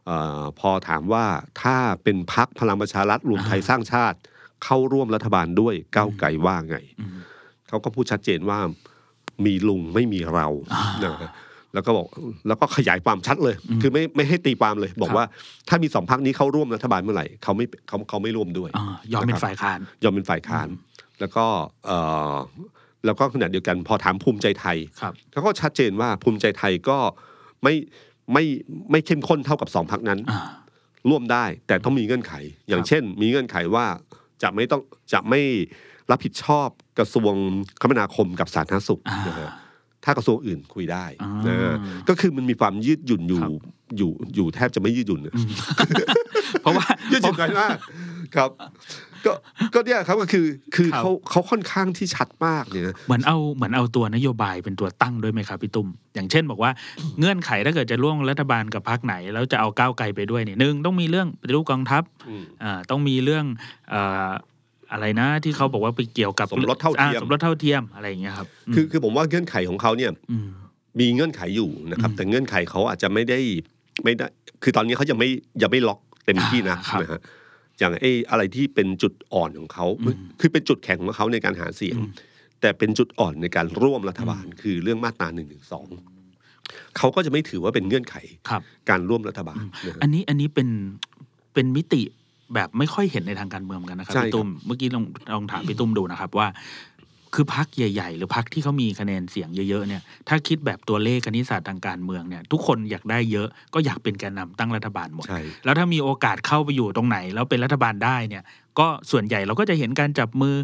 [0.05, 1.25] เออพอถามว่า
[1.61, 4.17] ถ้าเป็นพักพลังประชารัฐรวมไทยสร้างชาติ
[4.63, 7.19] เข้าร่วมรัฐบาลด้วยก้าวไกลว่าไงอืม
[7.67, 8.59] เขาก็พูดชัดเจนว่า
[9.45, 11.31] มีลุงไม่มีเราอ่านะฮะ
[11.75, 12.07] แล้วก็บอก
[12.47, 15.25] แล้วก็ขยายความชัดเลย คือไม่ไม่ให้ตีความเลย บอกครับว่า
[15.69, 20.67] ถ้ามีสองพักนี้เข้าร่วมรัฐบาลเมื่อไหร่เขาไม่เขาเขาไม่ร่วมด้วยอ่ายอมเป็นฝ่ายค้านยอมเป็นฝ่ายค้าน
[21.19, 21.45] แล้วก็
[21.85, 21.91] เอ
[22.33, 22.35] อ
[23.05, 26.97] แล้วก็ขณะเดียวกันพอถามภูมิใจไทยครับเขาก็ชัดเจนว่าภูมิใจไทยก็
[27.63, 27.73] ไม่
[28.33, 28.43] ไม่
[28.91, 30.39] ไม่เข้มข้นเท่ากับสองพักนั้นอ่า
[31.09, 32.33] ร่วมได้แต่ต้องมีเงื่อนไข
[32.67, 33.85] อย่างครับเช่น มีเงื่อนไขว่า
[34.43, 34.81] จะไม่ต้อง
[35.13, 35.41] จะไม่
[36.11, 37.33] รับผิดชอบกระทรวง
[37.81, 39.49] คมนาคมกับสาธารณสุขอ่านะฮะ
[40.05, 41.77] ถ้ากระทรวงอื่นคุยได้อ่านะ
[42.09, 43.51] ก็คือมันมีความยืดหยุ่นอยู่ครับ
[43.97, 45.47] อยู่อยู่แทบจะไม่ยืดหยุ่นอืม
[46.61, 47.77] เพราะว่ายืดหยุ่นกันมาก
[48.35, 48.49] ครับ
[49.25, 49.31] ก็
[49.73, 50.45] ก็เนี่ยครับก็คือ
[50.75, 56.71] คือครับเขาเขาค่อนข้างที่ชัดมากเนี่ยนะเหมือนเอาเหมือนเอาตัวนโยบายเป็นตัวตั้งด้วยไหมครับพี่ตุ้มอย่างเช่นบอกว่า
[57.19, 63.45] เงื่อนไขถ้าเกิดจะร่วมรัฐบาลกับพรรคไหน แล้วจะเอาก้าวไกลไปด้วยเนี่ยหนึ่งต้องมีเรื่องปฏิรูปกองทัพอืมอ่าต้องมีเรื่อง
[63.89, 64.29] เอ่อ
[64.91, 70.11] อะไรนะ ที่เขาบอกว่าไปเกี่ยวกับสมรสเท่าเทียมอ่สมรสเท่าเทียมอะไรอย่างเงี้ยครับ คือคือผมว่าเงื่อนไขของเขาเนี่ย
[70.45, 70.47] ม
[70.99, 73.39] มีเงื่อนไขอยู่นะครับอืมแต่เงื่อนไขเขาอาจจะไม่ได้
[74.03, 74.25] ไม่ได้
[74.63, 75.29] คือตอนนี้เขายังไม่
[75.61, 77.19] ยังไม่ล็อกเต็มที่นะอ่าครับนะฮะ
[77.79, 82.11] อย่างไอ้อะไรที่เป็นจุดอ่อนของเขาอืมคือเป็นจุดแข็งของเขาในการหาเสียงอืม
[82.61, 85.87] แต่เป็นจุดอ่อนในการร่วมรัฐบาล คือเรื่องมาตราหนึ่งหนึ่งสอง
[86.97, 88.15] เขาก็จะไม่ถือว่าเป็นเงื่อนไข
[88.49, 90.69] ครับการร่วมรัฐบาลนะฮะอันนี้อันนี้เป็น
[91.53, 92.01] เป็นมิติ
[92.53, 96.47] แบบไม่ค่อยเห็นในทางการเมืองกันนะครับใช่พี่ตุ้มเมื่อกี้ลองลองถามพี่ตุ้มดูนะครับว่า
[97.35, 108.43] คือพักใหญ่ ๆ หรือพักที่เขามีคะแนนเสียงเยอะๆเนี่ยถ้าคิดแบบตัวเลขคณิตศาสตร์ทางการเมืองเนี่ย ทุกคนอยากได้เยอะก็อยากเป็นแกนนำตั้งรัฐบาลหมดใช่แล้วถ้ามีโอกาสเข้าไปอยู่ตรงไหน แล้วเป็นรัฐบาลได้เนี่ย
[108.79, 110.55] ก็ส่วนใหญ่เราก็จะเห็นการจับมือ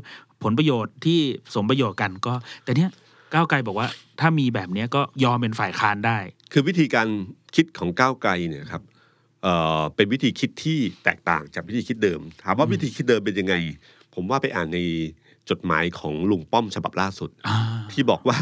[0.44, 1.20] ผลประโยชน์ที่
[1.56, 2.90] สมประโยชน์กันก็ แต่เนี้ย
[3.34, 3.88] ก้าวไกลบอกว่า
[4.20, 6.18] ถ้ามีแบบเนี้ยก็ยอมเป็นฝ่ายค้านได้
[6.52, 7.08] คือวิธีการ
[7.56, 8.82] คิดของก้าวไกลเนี่ยครับ
[9.44, 13.56] เอ่อเป็นวิธีคิดที่แตกต่างจากวิธีคิดเดิม ถามว่าวิธีคิดเดิมเป็นยังไง
[14.16, 14.80] ผมว่าไปอ่านใน
[15.50, 17.58] จดหมายของลุงป้อมฉบับล่าสุดอ่า
[17.92, 18.38] ที่บอกว่า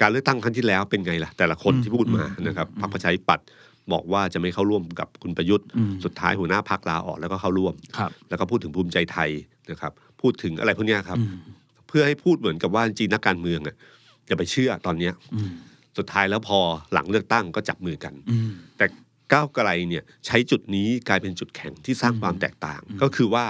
[0.00, 3.46] การเลือกตั้งครั้งที่แล้วเป็นไงล่ะ แต่ละคนอืมที่พูดมาอืมนะครับอืมพรรคประชาธิปัตย์
[3.92, 9.30] บอกว่าจะไม่เข้าร่วมกับคุณประยุทธ์อืมสุดท้ายหัวหน้าพักลาออกแล้วก็เข้าร่วมครับแล้วก็พูดถึงภูมิใจไทย
[9.70, 11.36] นะครับ พูดถึงอะไรพวกเนี้ยครับอืม
[11.88, 13.76] เพื่อให้พูดเหมือนกับว่าจริงๆนักการเมืองอะ
[14.26, 15.52] อย่าไปเชื่อตอนเนี้ยอืม
[15.98, 16.58] สุดท้ายแล้วพอ
[16.92, 18.86] หลังเลือกตั้งก็จับมือกันอืมแต่
[19.32, 23.46] ก้าวไกลเนี่ยใช้จุดนี้กลายเป็นจุดแข็งที่สร้างความแตกต่าง ก็คือว่า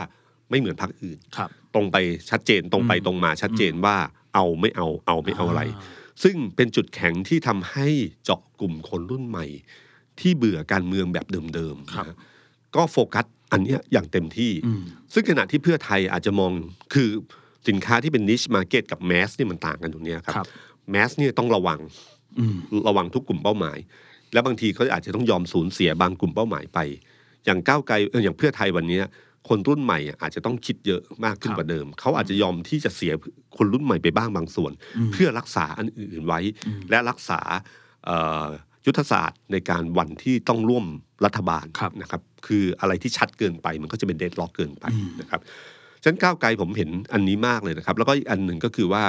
[0.50, 1.96] ไม่เหมือนพรรคอื่นครับตรงไป
[2.30, 3.96] ชัดเจนตรงไปอืมตรงมาชัดเจนว่า
[4.34, 5.62] เอาไม่เอาเอาไม่เอาอะไร
[6.22, 7.88] ซึ่งเป็นจุดแข็งที่ทำให้
[8.24, 9.46] เจาะกลุ่มคนรุ่นใหม่
[10.20, 12.16] ที่เบื่อการเมืองแบบเดิมๆครับนะฮะ
[12.76, 14.80] ก็โฟกัสอันเนี้ยอย่างเต็มที่อืม
[15.12, 16.52] ซึ่งขณะที่เพื่อไทยอาจจะมอง
[16.94, 17.08] คือ
[17.68, 20.46] สินค้าที่เป็น niche market กับ mass เนี่ยมันต่างกันตรงเนี้ยครับครับ
[20.90, 21.80] mass เนี่ยต้องระวัง
[22.38, 22.56] อืม
[22.88, 23.78] ระวังทุกกลุ่มเป้าหมาย
[24.32, 26.78] และบางทีเขาอาจจะต้องยอมสูญเสียบางกลุ่มเป้าหมายไป
[27.44, 29.04] อย่างก้าวไกลเอออย่างเพื่อไทยวันเนี้ย
[29.48, 33.12] คนรุ่นใหม่อะอาจจะต้องคิดเยอะมากขึ้นครับกว่าเดิม เขาอาจจะยอมที่จะเสีย
[33.56, 37.40] คนรุ่นใหม่ไปบ้างบางส่วนอืมเพื่อรักษาอันอื่นไว้อืมและรักษา
[38.04, 38.46] เอ่อ
[38.86, 40.84] ยุทธศาสตร์ในการวันที่ต้องร่วม
[41.24, 45.40] รัฐบาลครับนะครับ คืออะไรที่ชัดเกินไปมันก็จะเป็นเดดล็อกเกินไปอืมนะครับ
[46.02, 49.04] ฉะนันก้าวไกลผมเห็นอันนี้มากเลยนะครับ แล้วก็อีกอันหนึ่งก็คือว่า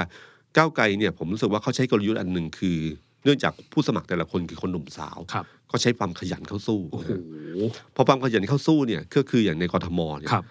[0.56, 2.78] ก้าวไกลเนี่ยผมรู้สึกว่าเขาใช้กลยุทธ์อันหนึ่งคือ
[3.24, 7.10] เนื่องจากผู้สมัครแต่ละคนคือคนหนุ่มสาว ครับ ก็ใช้ความขยันเข้าสู้โอ้โห
[7.94, 10.44] พอความขยันเข้าสู้เนี่ยก็คืออย่างในกทมเนี่ยครับ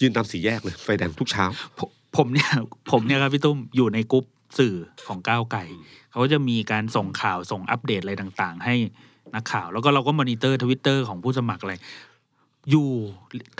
[0.00, 1.44] ยืนตามสี่แยกเลยไฟแดงทุกเช้า
[1.78, 2.50] ผมผมเนี่ย
[2.92, 4.24] ผมเนี่ยครับพี่ตุ้มอยู่ในกรุ๊ป
[4.58, 4.74] สื่อ
[5.06, 5.64] ของก้าวไกล
[6.12, 8.74] เขาจะมีการส่งข่าวส่งอัปเดตอะไรต่าง ๆ ให้
[9.34, 11.74] นักข่าว แล้วก็เราก็มอนิเตอร์ทวิตเตอร์ของผู้สมัครอะไร
[12.70, 12.88] อยู่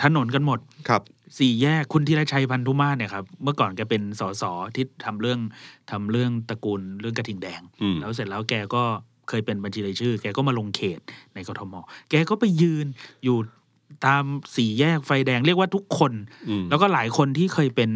[0.03, 1.01] ถนนกันหมด ครับ
[1.37, 4.43] สี่แยกคุณธีรชัยพันธุมาศเนี่ยครับเมื่อก่อนแกเป็นสส
[4.75, 5.39] ที่ทำเรื่อง
[5.91, 8.83] ทำเรื่องตระกูลเรื่องกระทิงแดงอืมแล้วเสร็จแล้วแกก็
[9.29, 10.99] เคยเป็นบัญชีรายชื่อ แกก็มาลงเขต
[11.33, 11.75] ในกทม
[12.09, 12.85] แกก็ไปยืน
[13.23, 13.37] อยู่
[14.05, 14.23] ตาม
[14.55, 16.13] สี่แยกไฟแดงเรียกว่าทุกคน
[16.49, 17.91] อืมแล้วก็หลายคนที่เคยเป็น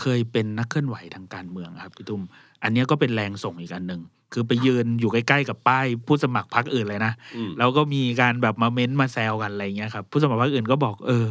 [0.00, 2.22] เคยเป็นนักเคลื่อนไหวทางการเมืองครับพี่ตุ้ม
[2.62, 4.00] อันเนี้ยก็เป็นแรงส่งอีกอันหนึ่ง
[4.32, 11.26] คือไปยืนอยู่ใกล้ๆกับป้ายผู้สมัครพรรคอื่นเลยนะอืมแล้วก็มีการแบบมาเม้นต์มาแซวกันอะไรเงี้ยครับผู้สมัครพรรคอื่นก็บอกเออ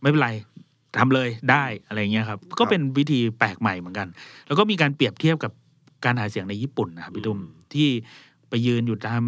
[0.00, 0.30] ไม่เป็นไร
[0.98, 4.08] ทำเลยได้อะไรเงี้ยครับ ก็เป็นวิธีแปลกใหม่เหมือนกัน
[4.46, 5.52] แล้วก็มีการเปรียบเทียบกับ
[6.04, 7.38] การหาเสียงในญี่ปุ่นนะครับพี่ตุ้ม
[7.74, 7.88] ที่
[8.50, 9.22] ไปยืนอยู่ตาม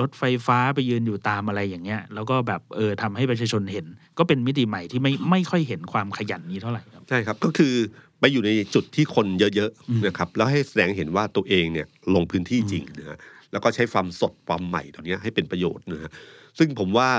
[0.00, 3.86] รถไฟฟ้าไปยืนอยู่ตามอะไรอย่างเงี้ย แล้วก็แบบเออทำให้ประชาชนเห็น
[4.18, 7.74] ก็เป็นมิติใหม่ที่ไม่ไม่ค่อยเห็นความขยันนี้เท่าไหร่ครับใช่ครับก็คือ
[8.20, 13.18] ไปอยู่ในจุดที่คนเยอะอืมๆนะครับแล้วให้แสดงเห็นว่าตัวเองเนี่ยลงพื้นที่จริงนะฮะ
[13.52, 16.10] แล้วก็ใช้ความสดความใหม่ตรงนี้ยให้เป็นประโยชน์นะฮะ
[16.58, 17.10] ซึ่งผมว่า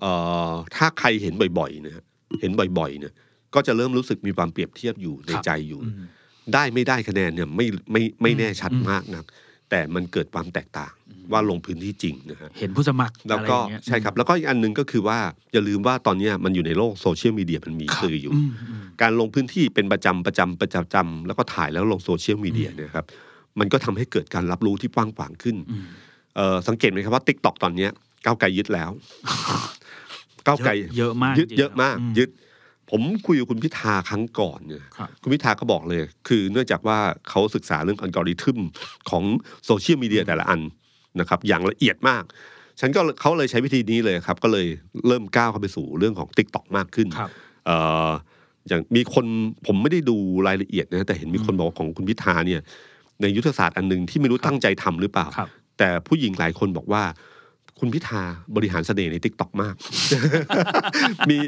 [0.00, 0.10] เอ่
[0.50, 2.04] อถ้าใครเห็นบ่อยๆนะฮะ
[2.40, 3.12] เห็นบ่อยๆเนี่ย
[3.54, 6.06] ก็จะเริ่มรู้สึกมีความเปรียบเทียบอยู่ในครับใจอยู่อืม
[6.54, 9.24] ได้ไม่ได้คะแนนเนี่ยไม่ไม่ไม่แน่ชัดอืมมากนัก
[9.70, 10.92] แต่มันเกิดความแตกต่าง
[11.32, 15.18] ว่าลงพื้นที่จริงนะฮะเห็นผู้สมัครแล้วอะไรก็อย่างเงี้ยใช่ครับ แล้วก็อีกอันหนึ่งก็คือว่า
[15.52, 23.06] อย่าลืมว่าตอนเนี้ยมันอยู่ในโลกโซเชียลมีเดียมันมีครับสื่ออยู่อืมอืมการลงพื้นที่เป็นประจำประจำประจำจำแล้วก็ถ่ายแล้วลงโซเชียลมีเดียเนี่ยครับ
[23.58, 25.84] มันก็ทำให้เกิดการรับรู้ที่กว้างขวางขึ้นอืม
[26.36, 27.90] เออสังเกตไหมครับว่า t ิ k t o k ตอนเนี้ย
[28.24, 28.90] ก้าวไกลยึดแล้ว
[30.46, 32.30] ก้าวไกลเยอะเยอะมากยึดจริงๆเยอะมากอืมยึด
[32.90, 36.98] ผมคุยกับคุณพิธาครั้งก่อนเนี่ยครับคุณพิธาก็บอกเลย คือเนื่องจากว่า
[37.28, 38.58] เขาศึกษาเรื่องอัลกอริทึม
[39.10, 39.22] ของ
[39.66, 40.60] โซเชียลมีเดียแต่ละอัน
[41.20, 42.24] นะครับ อย่างละเอียดมาก
[42.80, 44.66] ฉันก็เขาเลยใช้วิธีนี้เลยครับ ก็เลย
[45.06, 47.30] เริ่มก้าวเข้าไปสู่เรื่องของ TikTok มากขึ้นครับ
[47.66, 47.76] เอ่
[48.08, 48.10] อ
[48.68, 49.26] อย่างมีคน
[49.66, 52.60] ผมไม่ได้ดูรายละเอียดนะแต่เห็นมีคนบอกว่าของคุณพิธาเนี่ย
[53.22, 55.48] ในยุทธศาสตร์อันหนึ่งที่ไม่รู้ตั้งใจทำหรือเปล่าครับ
[55.78, 57.02] แต่ผู้หญิงหลายคนบอกว่า
[57.80, 58.22] คุณพิธา
[58.56, 59.74] บริหารเสน่ห์ใน TikTok มาก
[61.30, 61.38] มี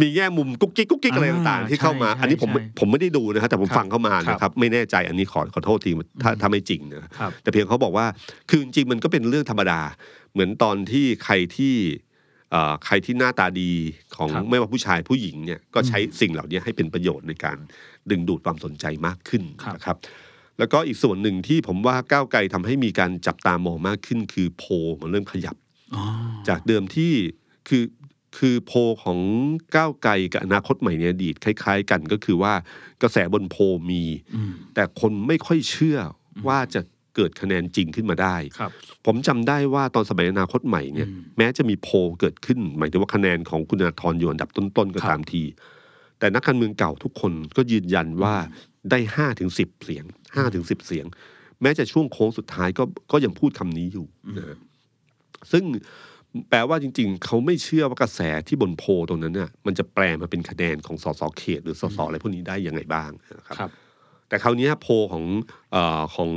[0.00, 5.90] มีแง่มุมกุ๊กกิ๊กกุ๊กกิ๊กอะไรอ่าต่างๆ ที่เข้ามาใช่อันนี้ผมใช่ผมไม่ได้ดูนะครับแต่ผมครับฟังเข้ามานะครับ ไม่แน่ใจอันนี้ขอขอโทษที
[6.22, 8.06] ถ้าถ้าไม่จริงนะครับแต่เพียงเขาบอกว่า
[8.50, 9.80] คือจริงๆมันก็เป็นเรื่องธรรมดา
[10.32, 11.74] เหมือนตอนที่ใครที่
[12.50, 13.72] เอ่อใครที่หน้าตาดี
[14.16, 17.58] ของครับไม่ว่าผู้ชายผู้หญิงเนี่ยก็ใช้สิ่งเหล่านี้ให้เป็นประโยชน์ในการ
[18.10, 19.98] ดึงดูดความสนใจมากขึ้นครับนะครับ
[20.58, 25.61] แล้วก็อีกส่วนหนึ่งที่ผมว่าก้าวไกลทำให้มีการจับตามองมากขึ้น คือโพลมันเริ่มขยับอ๋อ
[26.48, 27.12] จากเดิมที่
[27.68, 27.84] คือ
[28.38, 29.18] คือโพลของ
[29.76, 32.54] ก้าวไกลกับอนาคตใหม่ในอดีตคล้าย ๆ กันก็คือว่า
[33.02, 34.04] กระแสบนโพลมี
[34.36, 35.98] อืมแต่คนไม่ค่อยเชื่อ
[36.48, 36.80] ว่าจะ
[37.16, 38.70] เกิดคะแนนจริงขึ้นมาได้ครับ
[39.06, 45.42] ผมจำได้ว่าตอนสมัยอนาคตใหม่เนี่ยอืมแม้จะมีโพลเกิดขึ้น หมายถึงว่าคะแนนของคุณธนาธรอยู่อันดับต้นๆก็ครับตามที
[46.18, 48.34] แต่นักการเมืองเก่าทุกคนก็ยืนยันว่า
[48.90, 50.04] ได้ห้าถึงสิบเสียง
[50.36, 51.06] ห้าถึงสิบเสียง
[51.62, 54.56] แม้จะช่วงโค้งสุดท้ายก็ก็ยังพูดคำนี้อยู่นะฮะ
[55.52, 55.64] ซึ่ง
[56.48, 63.70] แปลว่าจริง ๆ เขาไม่เชื่อว่ากระแสที่บนโพลตรงนั้นเนี่ยมันจะแปลมาเป็นคะแนนของสสเขต หรือสสอะไรพวกนี้ได้ยังไงบ้างนะครับครับ
[64.28, 65.24] แต่คราวเนี้ยโพลของ
[65.72, 66.30] เอ่อของ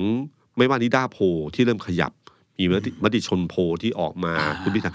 [0.57, 1.23] ไม่ว่านิด้าโพล
[1.55, 2.11] ที่เริ่มขยับ
[2.57, 4.93] มีมติมติชนโพลที่ออกมาอ่าคุณพิธา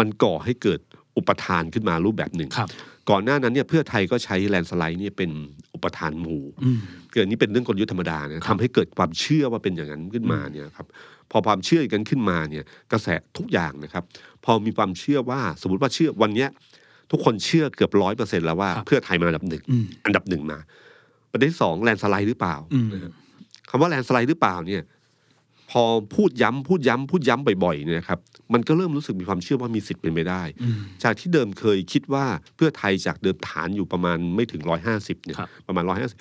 [0.00, 0.80] มันก่อให้เกิด
[1.16, 2.68] อุปาทานขึ้นมารูปแบบหนึ่งครับ
[3.10, 5.30] ก่อนหน้านั้นเนี่ยเพื่อไทยก็ใช้แลนด์สไลด์เนี่ยเป็น
[5.74, 6.78] อุปาทานหมู่อืม
[7.12, 10.86] เกิดนี้เป็นเรื่องกลยุทธ์ธรรมดานะครับทำให้เกิดความเชื่อว่าเป็นอย่างนั้นขึ้นมาเนี่ยครับ
[11.30, 14.04] พอความเชื่อกันขึ้นมาเนี่ยกระแสทุกอย่างนะครับ
[14.44, 16.48] พอมีความเชื่อว่าสมมติว่าเชื่อวันเนี้ย
[17.10, 20.58] ทุกคนเชื่อเกือบร้อยเปอร์เซ็นแล้วว่าครับเพื่อไทยมาอันดับหนึ่งอืมอันดับหนึ่งมา
[21.32, 23.12] ประเด็นที่สองแลนด์สไลด์หรือเปล่าอืมนะครับ
[23.70, 24.82] คำว่าแลนด์สไลด์หรือเปล่าเนี่ย
[25.70, 25.82] พอ
[26.14, 28.18] พูดย้ำพูดย้ำพูดย้ำบ่อยๆเนี่ยครับ
[28.52, 32.24] มันก็เริ่มรู้สึกมีความเชื่อว่ามีสิทธิ์เป็นไปได้อืมจากที่เดิมเคยคิดว่า
[32.56, 36.18] เพื่อไทยจากเดิมฐานอยู่ประมาณไม่ถึงร้อยห้าสิบเนี่ยครับประมาณร้อยห้าสิบ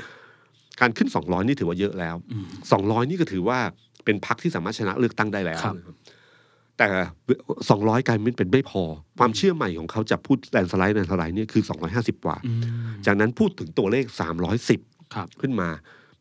[0.81, 3.59] การขึ้นสองร้อยนี่ถือว่าเยอะแล้วอืมสองร้อยนี่ก็ถือว่า
[4.05, 5.95] เป็นพรรคที่สามารถชนะเลือกตั้งได้แล้วครับนะครับ
[6.77, 6.87] แต่
[7.69, 8.83] สองร้อยกลายเป็นไม่พอ
[9.19, 12.61] ความเชื่อใหม่ของเขาจะพูดแลนด์สไลด์แลนด์สไลด์เนี่ยคือสองร้อยห้าสิบกว่าอืม
[13.05, 14.79] จากนั้นพูดถึงตัวเลขสามร้อยสิบ
[15.15, 15.69] ครับขึ้นมา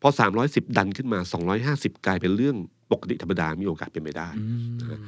[0.01, 0.09] พอ
[0.43, 1.19] 310ดันขึ้นมา
[1.63, 2.55] 250กลายเป็นเรื่อง
[2.91, 4.45] ปกติธรรมดามีโอกาสเป็นไปได้อื
[4.97, 5.01] ม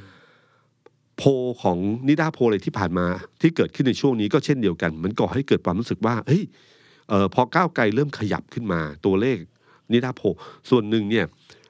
[1.18, 1.30] โพล
[1.64, 3.08] ของนิดาโพลอะไรที่ผ่านมา
[3.42, 6.44] ที่เกิดขึ้นในช่วงนี้ก็เช่นเดียวกัน มันก่อให้เกิดความรู้สึกว่าเฮ้ย
[7.10, 9.38] เออพอก้าวไกลเริ่มขยับขึ้นมา ตัวเลข
[9.92, 10.26] นิดาโพล
[10.70, 11.26] ส่วนหนึ่งเนี่ย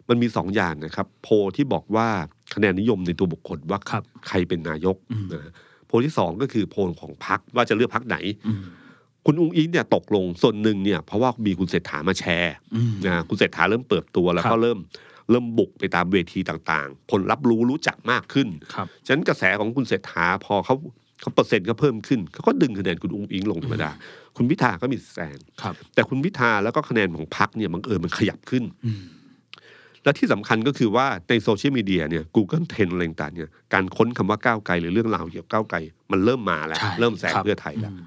[0.09, 2.07] มันมีสองอย่างนะครับ โพลที่บอกว่า
[2.53, 5.51] คะแนนนิยมในตัวบุคคลว่าครับใครเป็นนายกอืมนะฮะ
[5.87, 8.17] โพลที่สองก็คือโพลของพรรคว่าจะเลือกพรรคไหน
[8.47, 8.63] อืม
[9.25, 14.79] คุณอุ้งอิงเนี่ยตกลงส่วนหนึ่งเนี่ยเพราะว่ามีคุณเศรษฐามาแชร์อืมนะคุณเศรษฐาเริ่มเปิดตัวแล้วครับก็เริ่ม
[15.29, 20.75] เริ่มบุกไปตามเวทีต่างๆ คนรับรู้รู้จักมากขึ้นครับฉะนั้นกระแสของคุณเศรษฐาพอเขา
[21.21, 23.89] เขาเปอร์เซ็นต์ก็เพิ่มขึ้นเขาก็ดึงคะแนนคุณอุ้งอิงลงธรรมดา
[24.37, 29.01] คุณพิธาก็มีแซงครับแต่คุณพิธาแล้วก็คะแนนของพรรคเนี่ยบังเอิญมันขยับขึ้นอืม
[30.07, 35.77] และที่สำคัญก็คือว่าในโซเชียลมีเดียเนี่ย Google Trend อะไรต่างๆเนี่ยการค้นคำว่าก้าวไกลหรือเรื่องราวเกี่ยวกับก้าวไกล
[36.11, 38.03] มันเริ่มมาแล้วใช่เริ่มแซงครับเพื่อไทยแล้วอืม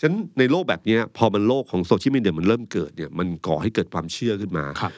[0.00, 4.92] ฉะนั้นในโลกแบบเนี้ยพอมันโลกของโซเชียลมีเดียมันเริ่มเกิดเนี่ยมันก่อให้เกิดความเชื่อขึ้นมาครับ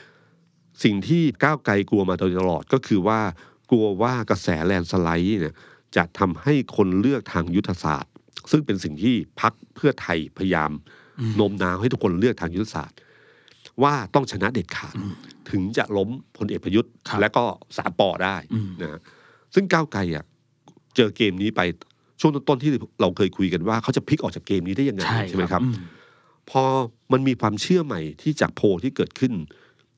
[0.84, 3.20] สิ่งที่ก้าวไกลกลัวมาโดยตลอดก็คือว่า
[3.70, 5.54] กลัวว่ากระแสแลนด์สไลด์เนี่ย
[5.96, 8.12] จะทำให้คนเลือกทางยุทธศาสตร์
[8.50, 10.70] ซึ่งเป็นสิ่งที่พรรคเพื่อไทยพยายาม
[11.20, 12.98] อืมโน้มน้าวให้ทุกคนเลือกทางยุทธศาสตร์
[13.84, 14.94] ว่าต้องชนะเด็ดขาด
[15.50, 17.44] ถึงจะล้มพลเอกประยุทธ์ครับและก็
[17.76, 19.00] สามปอได้อืมนะฮะ
[19.54, 20.24] ซึ่งก้าวไกลอะ
[20.96, 21.60] เจอเกมนี้ไป
[22.20, 25.74] ช่วงต้นๆที่เราเคยคุยกันว่าเขาจะพลิกออกจากเกมนี้ได้ยังไงใช่ใช่ไหมครับอืม
[26.50, 26.62] พอ
[27.12, 29.32] มันมีความเชื่อใหม่ที่จากโพลที่เกิดขึ้น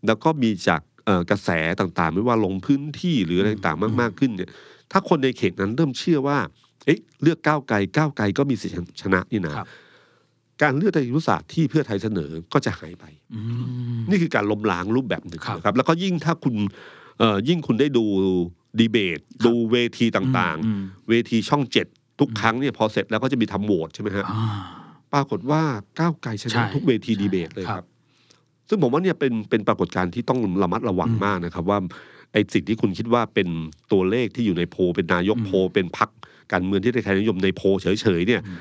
[0.07, 4.51] แล้วก็มีจากเอ่อกระแสต่างๆ ไม่ว่าลงพื้นที่หรืออะไรต่างๆมาก ๆขึ้นเนี่ย
[4.92, 6.38] ถ้าคนในเขตนั้นเริ่มเชื่อว่า
[6.87, 9.66] เอ๊ะเลือกก้าวไกลก้าวไกลก็มีสิทธิชนะนี่นะครับ
[10.62, 13.40] การเลือกในยุทธศาสตร์ที่เพื่อไทยเสนอก็จะหายไปอื
[13.99, 16.55] มนี่คือการล้มล้างรูปแบบหนึ่งครับนะครับ แล้วก็ยิ่งถ้าคุณ
[17.19, 18.05] เอ่อยิ่งคุณได้ดู
[18.81, 21.87] ดีเบต ดูเวทีต่างอืมๆเวทีช่องเจ็ด
[22.21, 24.47] ทุกครั้งเนี่ยพอเสร็จแล้วก็จะมีทำโหวตใช่ไหมฮะอ่า
[25.12, 25.62] ปรากฏว่า
[25.99, 27.88] ก้าวไกลชใช่นะทุกเวทีใช่ดีเบตเลยคครัรับบ
[28.69, 31.79] ซึ่งผมว่าเนี่ยเป็นเป็นปรากฏการณ์ที่ต้องระมัดระวังอืมมากนะครับ ว่า
[32.33, 33.49] ไอ้สิ่งที่คุณคิดว่าเป็น
[33.93, 36.11] ตัวเลขที่อยู่ในโพลเป็นนายกอืมโพลเป็นพัก
[36.53, 38.59] การเมืองที่ได้คะแนนนิยมในโพลเฉยๆเนี่ยอืม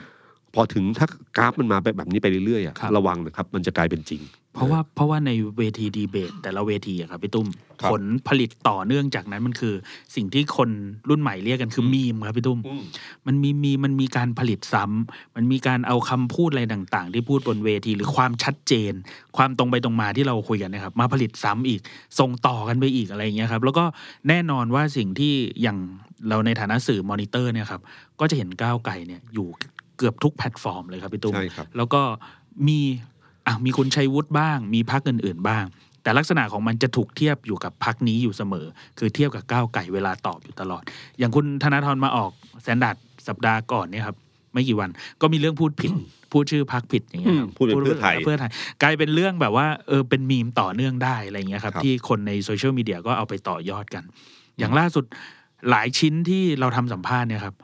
[0.55, 4.21] พอถึงถ้ากราฟมันมาแบบแบบนี้ไปเรื่อยๆอะครับระวังนะครับ มันจะกลายเป็นจริง
[4.53, 7.47] เพราะว่าเพราะว่าในเวทีดีเบต แต่ละเวทีอะครับพี่ตุ้ม
[7.81, 9.73] ครับผลผลิตต่อเนื่องจากนั้นมันคือ
[10.15, 10.69] สิ่งที่คน
[11.09, 12.83] รุ่นใหม่เรียกกันคืออมีมครับพี่ตุ้มอืม
[13.27, 18.93] มันมีมีมันมีการผลิตซ้ำมันมีการเอาคำพูดอะไรต่าง ๆ ที่พูดบนเวทีหรือความชัดเจน
[19.37, 21.81] ความตรงไปตรงมาที่เราคุยกันนะครับมาผลิตซ้ำอีก
[22.19, 23.85] ส่งต่อกันไปอีกอะไรอย่างเงี้ยครับแล้วก็
[24.29, 25.77] แน่นอนว่าสิ่งที่อย่าง
[26.29, 27.81] เราในฐานะสื่อมอนิเตอร์เนี่ยครับ
[28.19, 29.47] ก็จะเห็นก้าวไกลเนี่ยอยู่
[29.97, 32.01] เกือบทุกแพลตฟอร์มเลยครับพี่ตุ้มใช่ครับแล้วก็
[32.67, 32.79] มี
[33.47, 35.65] อะมีคุณชัยวุฒิบ้าง มีพรรคอื่นๆบ้าง
[36.03, 38.65] แต่ลักษณะของมันจะถูกเทียบอยู่กับพรรคนี้อยู่เสมอ
[38.99, 40.83] คือเทียบกับก้าวไกลเวลาตอบอยู่ตลอด
[41.19, 42.31] อย่างคุณธนาธรมาออก
[42.63, 42.95] Standard
[43.27, 44.17] สัปดาห์ก่อนเนี่ยครับ
[44.53, 44.89] ไม่กี่วัน
[45.21, 45.91] ก็มีเรื่องพูดผิด
[46.31, 48.51] พูดชื่อพรรคผิดอย่างเงี้ยครับอืมพูดเป็นเพื่อไทยเพื่อไทย
[48.81, 54.03] กลายเป็นเรื่องแบบว่าเออเป็นมีมต่อเนื่องได้อะไรเงี้ยครับครับที่คนในโซเชียลมีเดียก็เอาไปต่อยอดกัน
[54.59, 55.05] อย่างล่าสุด
[55.69, 57.55] หลายชิ้นที่เราทำสัมภาษณ์เนี่ยครับ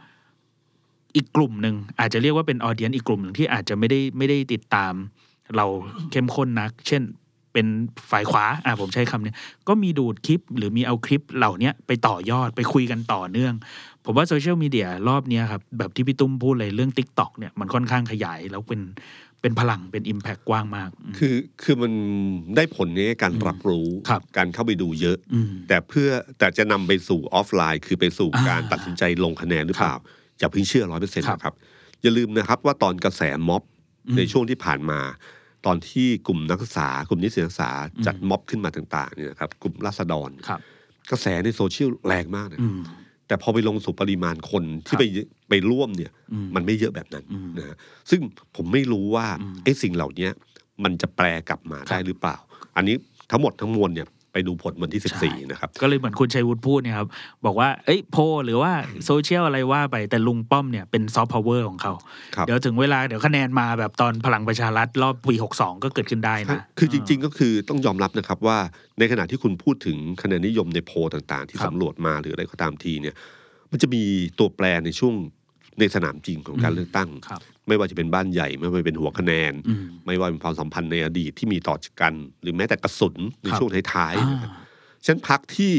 [1.16, 4.94] อีกกลุ่มหนึ่งอาจจะเรียกว่าเป็นออเดียนอีกกลุ่มหนึ่งที่อาจจะไม่ได้ไม่ได้ติดตาม
[5.56, 5.66] เรา
[6.12, 7.02] เข้มข้นนัก เช่น
[7.54, 7.68] เป็น
[8.12, 13.54] ฝ่ายขวาอ่าผมใช้คำเนี้ยก็มีดูดคลิปหรือมีเอาคลิปเหล่าเนี้ยไปต่อยอดไปคุยกันต่อเนื่อง
[14.06, 18.82] ผมว่าโซเชียลมีเดียรอบเนี้ยครับ แบบที่พี่ตุ้มพูดเลยเรื่อง t ิ k t o k เนี่ยมันค่อนข้างขยายแล้วเป็น
[19.42, 21.94] เป็นพลังเป็น Impact กว้างมากมคือคือมัน
[22.56, 29.96] ได้ผลในการรับรู้ครับการเข้าไปดูเยอะอืมแต่เพื่อแต่จะนำไปสู่ออฟไลน์ คือไปสู่อ่าการตัดสินใจลงคะแนนหรือเปล่า
[30.40, 31.56] อย่าเพิ่งเชื่อร้อยเปอร์เซ็นต์ครับนะครับ
[32.02, 33.64] อย่าลืมนะครับว่าตอนกระแสม็อบ
[34.08, 35.00] อืมในช่วงที่ผ่านมา
[35.66, 40.60] ตอนที่กลุ่มนักศึกษากลุ่มนิสิตนักศึกษาอืมจัดม็อบขึ้นมาต่างๆเนี่ยนะครับกลุ่มราษฎรครับ
[41.12, 42.80] กระแสในโซเชียลแรงมากนะอืม
[43.28, 45.04] แต่พอไปลงสู่ปริมาณคนครัที่ไป
[45.50, 47.76] ไปร่วมเนี่ยอืมมันไม่เยอะแบบนั้นอืมนะฮะ
[48.10, 48.22] ซึ่ง
[48.56, 50.30] ผมไม่รู้ว่าอืมไอ้สิ่งเหล่านี้
[50.84, 52.38] มันจะแปลกลับมาครับได้หรือเปล่า
[52.76, 52.96] อันนี้
[53.32, 57.08] ทั้งหมดทั้งมวลเนี่ย ไปดูผลวันที่ใช่14 นะครับ ก็เลยเหมือนคุณชัยวุฒิพูดเนี่ยครับ
[57.46, 58.72] บอกว่าเอ้ยโพลหรือว่า
[59.06, 61.94] โซเชียลอะไรว่าไปแต่ลุงป้อมเนี่ยเป็นซอฟต์พาวเวอร์ของเขา
[62.36, 68.58] ครับเดี๋ยวถึงเวลาเดี๋ยวคะแนนมาแบบตอนพลังประชารัฐรอบปีหกสองก็เกิดขึ้นได้ใช่นะ คือจริง ๆ ก็คือต้องยอมรับนะครับว่า
[69.00, 73.16] ในขณะที่คุณพูดถึงคะแนนนิยมในโพลต่างๆ ที่ครับสำรวจมาหรืออะไรก็ตามทีเนี่ย
[73.72, 74.04] มันจะมี
[74.40, 75.16] ตัวแปรในช่วง
[75.80, 84.52] ในสนามจริงของการอืมเลือกตั้งครับไม่ว่าจะเป็นบ้านใหญ่ไม่ว่าจะเป็นหัวคะแนนอืมไม่ว่าเป็นความสัมพันธ์ในอดีตที่มีต่อกัน หรือแม้แต่กระสุนในครับช่วงท้ายๆอ่านะครับ
[85.06, 85.74] ฉะนันพักที่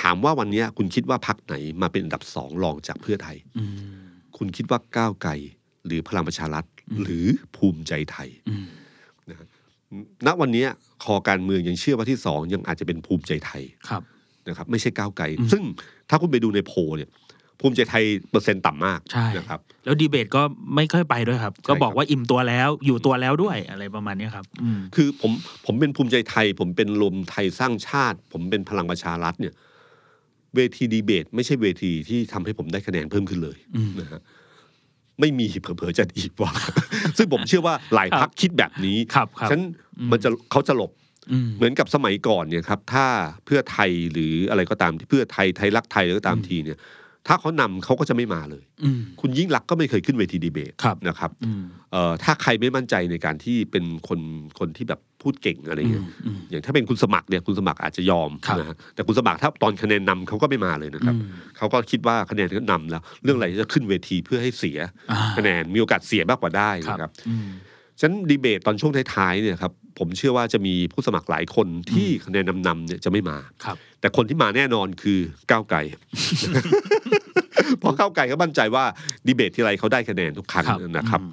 [0.00, 3.70] ถามว่าวันเนี้ยคุณคิดว่าพักไหนมาเป็นอันดับสองรองจากเพื่อไทยอืม
[4.36, 5.32] คุณคิดว่าก้าวไกล
[5.86, 8.66] หรือพลังประชารัฐอืมหรือภูมิใจไทยอืม
[10.26, 10.68] ณวันเนี้ย
[11.04, 14.02] คอการเมืองยังเชื่อว่าที่สองยังอาจจะเป็นภูมิใจไทยครับ
[14.48, 15.62] นะครับ ไม่ใช่ก้าวไกลอืมซึ่ง
[16.08, 17.10] ถ้าคุณไปดูในโพลเนี่ย
[17.60, 20.42] ภูมิใจไทยเปอร์เซ็นต์ต่ำมากใช่นะครับแล้วดีเบตก็
[20.74, 25.32] ไม่ค่อยไปด้วยครับ ก็บอกครับว่าอิ่มตัวแล้วอยู่ตัวแล้วด้วยอะไรประมาณเนี้ยครับอืมคือผม
[25.66, 29.54] ผมเป็นภูมิใจไทย ผมเป็นรวมไทยสร้างชาติ ผมเป็นพลังประชารัฐเนี่ย
[30.54, 34.20] เวทีดีเบต ไม่ใช่เวทีที่ทำให้ผมได้คะแนนเพิ่มขึ้นเลยอืมนะฮะ
[35.20, 36.52] ไม่มีเผลอๆจะดีกว่า
[37.18, 39.62] ซึ่งผมเชื่อว่าหลายพักคิดแบบนี้ครับครับฉะนัน
[39.98, 40.92] อืมมันจะเขาจะหลบ
[41.32, 43.06] อืมเหมือนกับสมัยก่อนเนี่ยครับ ถ้า
[43.44, 46.78] เพื่อไทยหรืออะไรก็ตามที่เพื่อไทยไทยรักไทยอะไรก็ตามอืมทีเนี่ย
[47.26, 51.62] ถ้าเขานำเขาก็จะไม่มาเลยอืมคุณยิ่งรักษณ์ก็ไม่เคยขึ้นเวทีดีเบตครับนะครับอืม
[51.92, 54.20] เอ่อถ้าใครไม่มั่นใจในการที่เป็นคน
[54.58, 64.78] คนที่แบบพูดเก่งอะไรอืเงี้มยอืมอย่างถ้าเป็นคุณสมัครเนี่ยคุณสมัครอาจจะยอมครับนะฮะแต่คุณสมัครถ้าตอนคะแนนนำเขาก็ไม่มาเลยนะครับอืมเขาก็คิดว่าคะแนนก็นำแล้ว เรื่องอะไรจะขึ้นเวทีเพื่อให้เสีย
[65.10, 67.46] อ่าคะแนนมีโอกาสเสียมากกว่าได้ครับนะครับอืม
[68.00, 75.18] ฉะนันดีเบตตอนช่วงท้ายๆเนี่ยครับผมเชื่อว่าจะมีผู้สมัครหลายคนที่คะแนนนำๆเนี่ยจะไม่มาครับแต่คนที่มาแน่นอนคือ
[75.50, 77.15] ก้าวไกลเพ
[77.86, 78.84] ราะก้าวไกลก็มั่นใจว่า
[79.26, 81.32] ดีเบตที่ไรเขาได้คะแนนทุกครั้งครับนะครับอืม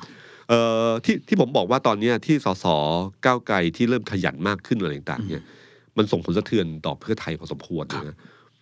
[0.49, 2.65] เอ่อที่ที่ผมบอกว่าตอนเนี้ยที่สส
[3.25, 5.43] ก้าวไกลที่เริ่มขยันมากขึ้นอะไรต่างๆเนี่ย
[5.97, 8.17] มันส่งผลสะเทือนต่อเพื่อไทยพอสมควรครับนะ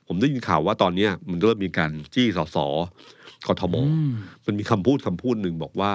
[0.08, 2.58] ผมได้ยินข่าวว่าตอนเนี้ยมันเริ่มมีการจี้สส
[3.48, 4.12] กทมอืม
[4.46, 5.94] มันมีคำพูดคำพูดหนึ่งบอกว่า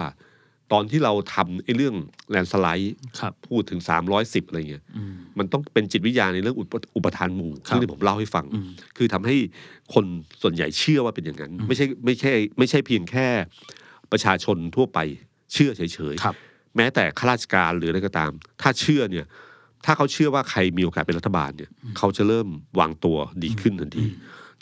[0.73, 1.95] ตอนที่เราทำไอ้เรื่อง
[2.31, 3.81] แลนสไลด์ครับ พูดถึง
[4.15, 9.37] 310 อะไรเงี้ยอืม มันต้องเป็นจิตวิทยาในเรื่องอุปอุปทานหมู่ครับซึ่งที่ผมเล่าให้ฟัง อืมคือทำให้
[9.95, 10.05] คน
[10.43, 13.27] ส่วนใหญ่เชื่อว่าเป็นอย่างนั้นอืมไม่ใช่ไม่ใช่ไม่ใช่เพียงแค่
[14.13, 14.99] ประชาชนทั่วไป
[15.53, 18.31] เชื่อเฉยครับ ๆ แม้แต่ข้าราชการหรืออะไรก็ตาม
[18.63, 19.27] ถ้าเชื่อเนี่ย
[19.85, 22.49] ถ้าเขาเชื่อว่าใครมีโอกาสเป็นรัฐบาลเนี่ย เขาจะเริ่ม
[22.81, 24.07] วางตัวดีขึ้นทันที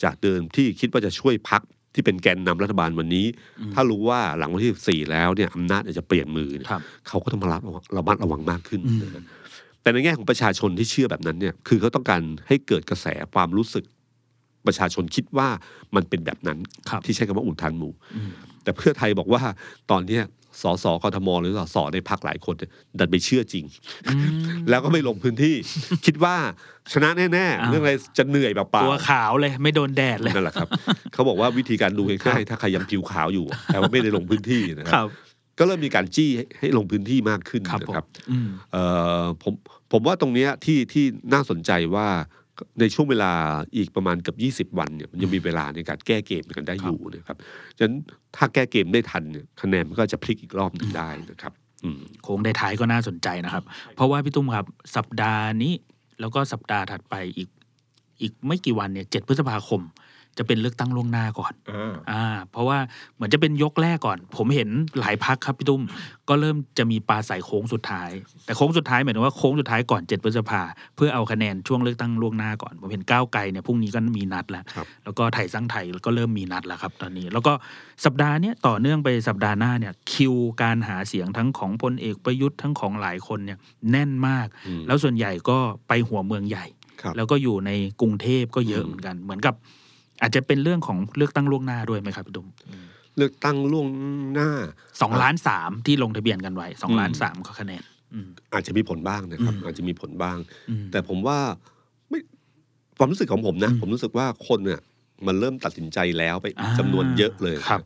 [0.03, 1.62] จากเดิมที่คิดว่าจะช่วยพัก
[1.94, 3.26] ที่เป็นแกนนำรัฐบาลวันนี้
[3.61, 7.62] อืมถ้ารู้ว่าหลังวันที่สี่แล้วเนี่ยอำนาจอาจจะเปลี่ยนมือเนี่ยครับเขาก็ต้องมารับ
[7.96, 9.22] ระมัดระวังมากขึ้นอืมนะฮะ
[9.83, 13.85] แต่ในแง่ของประชาชนที่เชื่อแบบนั้นเนี่ยคือเขาต้องการให้เกิดกระแสความรู้สึก
[14.66, 15.48] ประชาชนคิดว่า
[15.94, 16.59] มันเป็นแบบนั้น
[16.90, 18.30] ครับที่ใช้คำว่าอุทานหมู่อืม
[18.64, 19.42] แต่เพื่อไทยบอกว่า
[19.90, 20.22] ตอนเนี้ย
[20.62, 23.64] สสกทมหรือสสในพักหลายคนเนี่ยดันไปเชื่อจริง
[24.09, 24.29] อืม
[24.71, 25.57] แล้วก็ไม่ลงพื้นที่
[26.07, 26.37] คิดว่า
[26.93, 30.69] ชนะแน่อ่าๆเรื่องอะไรจะเหนื่อยแบบเปล่าตัวขาวเลยไม่โดนแดดเลยนั่นแหละครับ
[31.12, 35.09] เขาบอกว่าวิธีการดูครัง่ายบๆถ้าใครยังผิวขาวอยู่แต่ว่าไม่ได้ลงพื้นที่นะคครับรับ
[35.59, 38.85] ก็เริ่มมีการจี้ให้ให้ลงพื้นที่มากขึ้นครับผมนะครับอืมเอ่
[39.21, 39.55] อผม
[39.93, 42.09] ผมว่าตรงเนี้ยที่ที่น่าสนใจว่า
[42.81, 43.33] ในช่วงเวลา
[43.77, 47.37] อีกประมาณเกับ 20 วันเนี่ยมันยังมีเวลาในการแก้เกมกันได้อยู่นะครับ
[47.77, 47.97] ฉะนั้น
[48.37, 51.53] ถ้าแก้เกมได้ทันเนี่ยคะแนนมันก็จะพลิกอีกรอบหนึ่งได้นะครับ
[51.85, 53.64] อืมโค้งได้ท้ายก็น่าสนใจนะครับ
[53.95, 55.73] เพราะว่าพี่ตุ้มครับสัปดาห์นี้
[56.21, 57.49] แล้วก็สัปดาห์ถัดไปอีก
[58.23, 59.81] อีกไม่กี่วันเนี่ยเจ็ดพฤษภาคม
[60.38, 61.53] จะเป็นเลือกตั้งล่วงหน้าก่อน
[62.12, 62.79] อ่าเพราะว่า
[63.14, 64.68] เหมือนจะเป็นยกแรกก่อน ผมเห็น
[64.99, 65.83] หลายพักครับพี่ตุ้ม
[66.29, 68.11] ก็เริ่มจะมีปลาใส่โค้งสุดท้าย
[68.47, 70.62] แต่โค้งสุดท้ายหมายถึงว่าโค้งสุดท้ายก่อนเจ็ดพฤษภา
[70.97, 77.53] เพื่อเอาคะแนนช่วงเลือกตั้งล่วงหน้าก่อน ผมเห็นก้าวไกลเนี่ยพรุ่งนี้ก็มีนัดแล้วครับแล้วก็ไทยสร้างไทยก็เริ่มมีนัดแล้วครับตอนนี้ แล้วก็
[78.05, 83.59] สัปดาห์เนี้ยต่อเนื่องไปสัปดาห์หน้าเนี่ยคิวการหาเสียงทั้งของพลเอกประยุทธ์ทั้งของหลายคนเนี่ย
[83.90, 86.66] แน่นมากอืมแล้วส่วนใหญ่ก็ไปหัวเมืองใหญ่
[87.03, 87.70] ครับแล้วก็อยู่ใน
[88.01, 89.55] กรุงเทพก็เยอะอืมเหมือนกันเหมือนกับ
[90.25, 92.49] อาจจะเป็นเรื่องของเลือกตั้งล่วงหน้าด้วยไหมครับพี่ตุ้ม
[93.17, 93.89] เลือกตั้งล่วง
[94.35, 94.51] หน้า
[95.01, 97.83] สองล้านสามที่ลงทะเบียนกันไว้สองอืมล้านสามก็คะแนน
[98.15, 100.39] อืมอาจจะมีผลบ้างนะครับอืมอาจจะมีผลบ้าง
[100.71, 101.39] อืมแต่ผมว่า
[102.09, 102.19] ไม่
[102.99, 104.81] ความรู้สึกของผมนะอืมผมรู้สึกว่าคนเนี่ย
[105.27, 107.83] มันเริ่มตัดสินใจแล้วไปอ่าจำนวนเยอะเลยครับ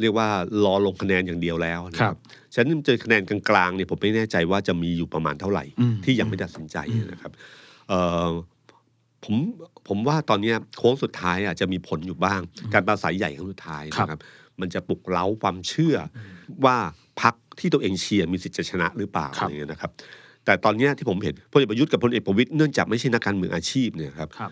[0.00, 0.28] เรียกว่า
[0.64, 2.16] รอลงคะแนนอย่างเดียวแล้วนะครับ
[2.54, 7.32] ฉะนั้นเจอคะแนนกลางๆเนี่ยผมไม่แน่ใจว่าจะมีอยู่ประมาณเท่าไหร่อืมที่ยังไม่ตัดสินใจอืมนะครับ
[7.88, 8.30] เอ่อ
[9.24, 9.36] ผม
[9.92, 12.40] ผมว่าตอนเนี้ยโค้งสุดท้ายอะจะมีผลอยู่บ้าง
[12.74, 14.20] การปราศัยใหญ่ครั้งสุดท้ายนะครับ
[14.60, 16.20] มันจะปลุกเร้าความเชื่ออ
[16.64, 16.76] ว่า
[17.20, 19.90] พักที่ตัวเองเชียร์มีสิทธิ์จะชนะหรือเปล่าครับอะไรเงี้ยนะครับ
[20.44, 24.50] แต่ตอนเนี้ยที่ผมเห็นพลเอกประยุทธ์กับพลเอกประวิตยเนื่องจากไม่ใช่นักการเมืองอาชีพเนี่ยครับครับ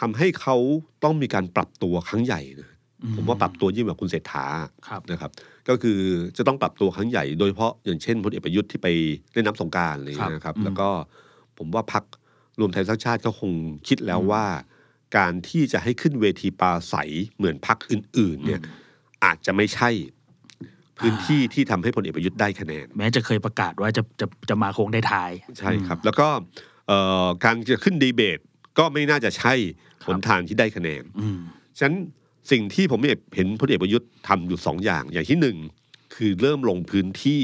[0.00, 0.56] ทำให้เขา
[1.04, 2.68] ต้องมีการปรับตัวครั้งใหญ่นะ
[3.16, 4.46] ผมว่าปรับตัวยิ่งกว่าคุณเศรษฐา
[4.88, 5.30] ครับนะครับ
[5.68, 5.98] ก็คือ
[6.36, 8.88] จะต้องปรับตัวครั้งใหญ่โดยเฉพาะอย่างเช่นพลเอกประยุทธ์ที่ไป
[9.32, 10.88] เล่นน้ำสงกรารอะไรอย่างเงี้ยนะครับครับ แล้วก็
[11.58, 12.04] ผมว่าพัก
[12.60, 13.52] รวมไทยสร้างชาติก็คง
[13.88, 14.44] คิดแล้วอืมว่า
[15.16, 18.60] การที่จะให้ขึ้นเวทีปราศัยเหมือนพักอื่น ๆ เนี่ย
[19.24, 19.90] อาจจะไม่ใช่
[20.98, 26.28] พื้นที่ที่ทำให้พลเอกประยุทธ์ได้คะแนน แม้จะเคยประกาศว่าจะจะจะมาโค้งได้ท้าย ใช่ครับ แล้วก็
[26.86, 28.38] เอ่อการจะขึ้นดีเบต
[28.78, 29.54] ก็ไม่น่าจะใช่
[30.04, 31.38] คหรับนทางที่ได้คะแนนอืม
[31.78, 31.96] ฉะนั้น
[32.50, 33.00] สิ่งที่ผม
[33.36, 35.56] เห็นพลเอกประยุทธ์ทำอยู่สองอย่าง อย่างที่หนึ่ง
[36.14, 37.42] คือเริ่มลงพื้นที่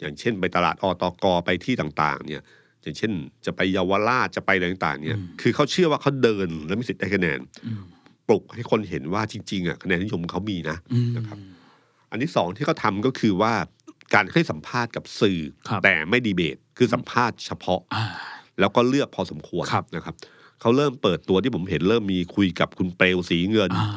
[0.00, 2.42] อย่างเช่นไปตลาดอตกไปที่ต่าง ๆ เนี่ย
[2.88, 3.12] อย่างเช่น
[3.46, 7.82] จะไปเยาวราชจะไปอะไรต่างๆเนี่ยอืมคือเขาเชื่อว่าเขาเดินแล้วมีสิทธิ์ได้คะแนนอืม
[8.28, 11.38] ปลุกให้คนเห็นว่าจริง ๆอะคะแนนนิยมเขามีนะอืมนะครับ
[12.10, 13.52] อันที่สองที่เขาทำก็คือว่า
[14.14, 18.04] การให้สัมภาษณ์กับสื่อครับแต่ไม่ดีเบต คือสัมภาษณ์เฉพาะอ่า
[18.60, 20.14] แล้วก็เลือกพอสมควรครับนะครับ
[20.60, 23.88] เขาเริ่มเปิดตัวที่ผมเห็นเริ่มมีคุยกับคุณเปลวสีเงินอ่า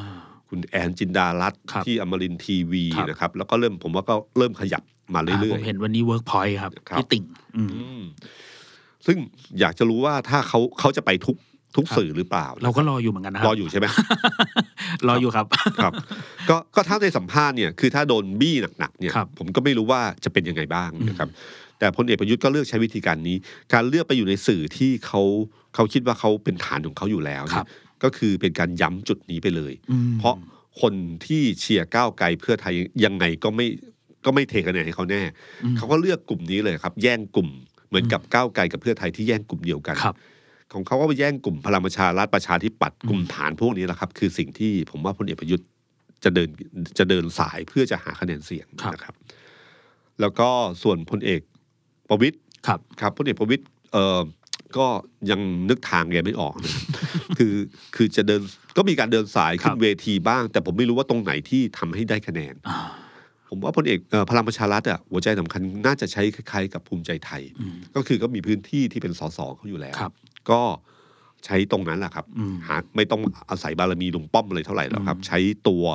[0.49, 4.83] คุณแอนจินดารัตน์ครับที่อมรินทร์ทีวีครับนะครับแล้วก็เริ่มผมว่าก็เริ่มขยับ
[5.15, 7.23] มาเรื่อยผมเห็นวันนี้เวิร์กพอยต์ครับครับพี่ติ่ง
[7.57, 8.01] อืมๆอืม
[9.07, 9.17] ซึ่ง
[9.59, 11.37] อยากจะรู้ว่าถ้าเขาเขาจะไปทุก
[11.75, 13.85] ทุกครับสื่อหรือเปล่า เราก็รออยู่เหมือนกันนะครับรอบอยู่ใช่ไหม
[15.07, 15.45] รออยู่ครับ
[15.83, 15.93] ครับ
[16.49, 21.29] ก็ก็ถ้าในสัมภาษณ์เนี่ยคือถ้าโดนบี้หนักๆเนี่ยครับผมก็ไม่รู้ว่าจะเป็นยังไงบ้างอืมนะครับ
[21.79, 23.35] แต่พลเอกประยุทธ์ก็เลือกใช้วิธีการนี้
[23.73, 25.21] การเลือกไปอยู่ในสื่อที่เขา
[25.75, 27.67] เขาคิดว่าเขาเป็นฐานของเขาอยู่แล้วคเนี่รัยบ
[28.03, 30.35] ก็คือเป็นการย้ำจุดนี้ไปเลยอืมเพราะ
[30.81, 30.93] คน
[31.25, 32.73] ที่เชียร์ก้าวไกลเพื่อไทย
[33.05, 33.67] ยังไงก็ไม่
[34.25, 35.21] ก็ไม่เทคะแนนให้เขาแน่
[35.63, 37.49] อืมเขาก็เลือกกลุ่มนี้เลยครับ แย่งกลุ่ม
[37.91, 40.15] เหมือนกับก้าวไกลกับเพื่อไทยที่แย่งกลุ่มเดียวกันครับ
[40.73, 45.67] ของเขาก็ไปแย่งกลุ่มพลังประชารัฐประชาธิปัตย์อืมกลุ่มฐานพวกนี้แหละครับ คือสิ่งที่ผมว่าพลเอกประยุทธ์
[46.23, 46.49] จะเดิน
[46.97, 49.15] จะเดินสายเพื่อจะหาคะแนนเสียงนะครับ
[50.21, 50.49] แล้วก็
[50.83, 51.41] ส่วนพลเอก
[52.09, 52.37] ประวิตย
[52.67, 53.63] ครับครับพลเอกประวิตย
[53.93, 54.21] เอ่อ
[54.77, 54.87] ก็
[55.31, 56.73] ยังนึกทางแกไม่ออกนะ
[57.37, 57.53] คือ
[57.95, 58.41] คือจะเดิน
[58.77, 62.77] ก็มีการเดินสายขึ้ครันบเวทีบ้าง แต่ผมไม่รู้ว่าตรงไหนที่ทำให้ได้คะแนนอ่า
[63.53, 70.11] ผมว่าพลเอกเอ่อพลังประชารัฐอะหัวใจสำคัญน่าจะใช้คล้ายๆกับภูมิใจไทยอืมก็คือก็มีพื้นที่ที่เป็นสสเขาอยู่แล้วครับ
[70.49, 70.61] ก็
[71.45, 75.85] ใช้ตรงนั้นแหละครับอืมหาไม่ต้องอาศัยบารมีลุงป้อมอะไรเท่าไหร่แล้วครับอืมใช้ตัว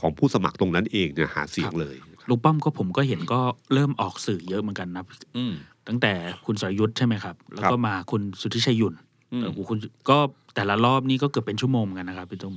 [0.00, 3.40] ของผู้สมัครตรงนั้นเองเนี่ยหาเสียงเลยครับลุงป้อมก็ผมก็เห็นก็
[3.74, 5.04] เริ่มออกสื่อเยอะเหมือนกันนะ
[5.36, 5.52] อืม
[5.88, 6.12] ตั้งแต่
[6.46, 8.94] คุณสรยุทธ์ใช่ไหมครับ แล้วก็มาคุณสุทธิชัยหยุ่น
[9.32, 9.78] อืมเออคุณ
[10.10, 10.18] ก็
[10.54, 12.54] แต่ละรอบนี่ก็เกือบเป็นชั่วโมงเหมือนกันนะครับพี่ตุ้ม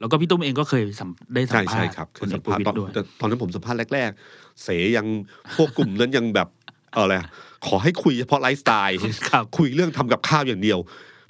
[0.00, 2.90] แล้วก็พี่ตุ้มเองก็เคยสัมได้สัมใช่ภาใช่ษณ์ครับคุณสัเอมกประภาษวิณ์ตตอนยด้วย
[3.20, 5.06] ตอนนั้นผมสัมภาษณ์แรก ๆ เสยัง
[5.56, 6.48] พวกกลุ่มนั้นยังแบบ
[6.92, 7.28] เอออะไรอะ
[7.66, 8.98] ขอให้คุยเฉพาะไลฟ์สไตล์
[9.30, 10.78] ครับคุยเรื่องทำกับข้าวอย่างเดียว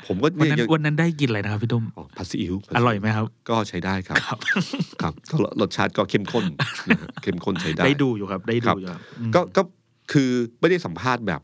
[0.07, 4.39] ผมก็วันเนี่ยนั้นยังวันนั้นได้กินอะไรนะครับพี่ตุ้มอ๋อผัดซีอิ๊วผัดอซีร่อยไหมครับ ก็ใช้ได้ครับ ครับ
[5.03, 6.45] ครับก็รสชาติก็เข้มข้น
[6.89, 9.62] นะฮะเข้มข้นใช้ได้ได้ดูอยู่ครับ ได้ครัดูบอยู่ครับอืมก็ก็
[10.12, 11.41] คือไม่ได้สัมภาษณ์แบบ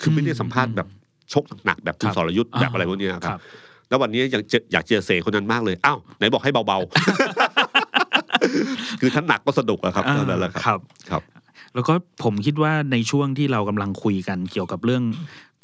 [0.00, 0.88] คือไม่ได้อืมสัมภาษณ์แบบ
[1.32, 3.40] ชกหนักๆแบบคุณครับสรยุทธ์แบบอะไรพวกเนี้ยครับ
[3.88, 10.80] แล้ววันนี้อยากเจออยากเจอเสคนนั้นมากเลยอ้าวไหนบอกให้เบาๆ คือถ้าหนักก็สนุกอะครับอ่าเท่านั้นแหละครับครับ
[11.10, 11.22] ครับ
[11.74, 15.04] แล้วก็ผมคิดว่าในช่วงที่เรากำลังคุยกันเกี่ยวกับเรื่อง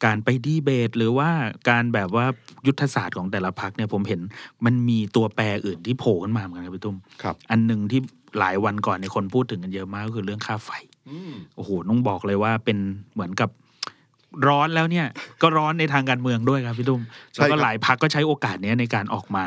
[0.04, 1.30] การไปดีเบต หรือว่า
[1.70, 2.26] การแบบว่า
[2.66, 4.20] ยุทธศาสตร์ของแต่ละพักเนี่ยผมเห็น
[4.64, 8.00] มันมีตัวแปรอื่นที่โผล่ขึ้นมาเหมือนกันครับพี่ตุ้มครับอันหนึ่งที่
[8.38, 10.70] หลายวันก่อนในยคนพูดถึงกันเยอะมากก็คือเรื่องค่าไฟ
[11.56, 12.78] โอ้โหต้องบอกเลยว่าเป็น
[13.14, 13.50] เหมือนกับ
[14.48, 15.06] ร้อนแล้วเนี่ย
[15.42, 17.02] ก็ร้อนในทางการเมืองด้วยครับพี่ตุ้ม
[17.34, 19.44] ใช่แล้วก็ครับหลายพักก็ใช้โอกาสเนี้ยในการออกมา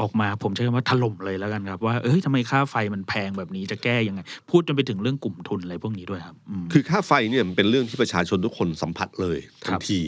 [0.00, 9.98] ออกมา ผมใช้คำว่าถล่มเลยแล้วกันครับ ว่าเอ้ยทำไมค่าไฟมันแพงแบบนี้จะแก้ยังไง พูดจนไปถึงเรื่องกลุ่มทุนอะไรพวกนี้ด้วยครับมคือค่าไฟเนี่ยมันเป็นเรื่องที่ประชาชนทุกคนสัมผัสเลยทัครันบที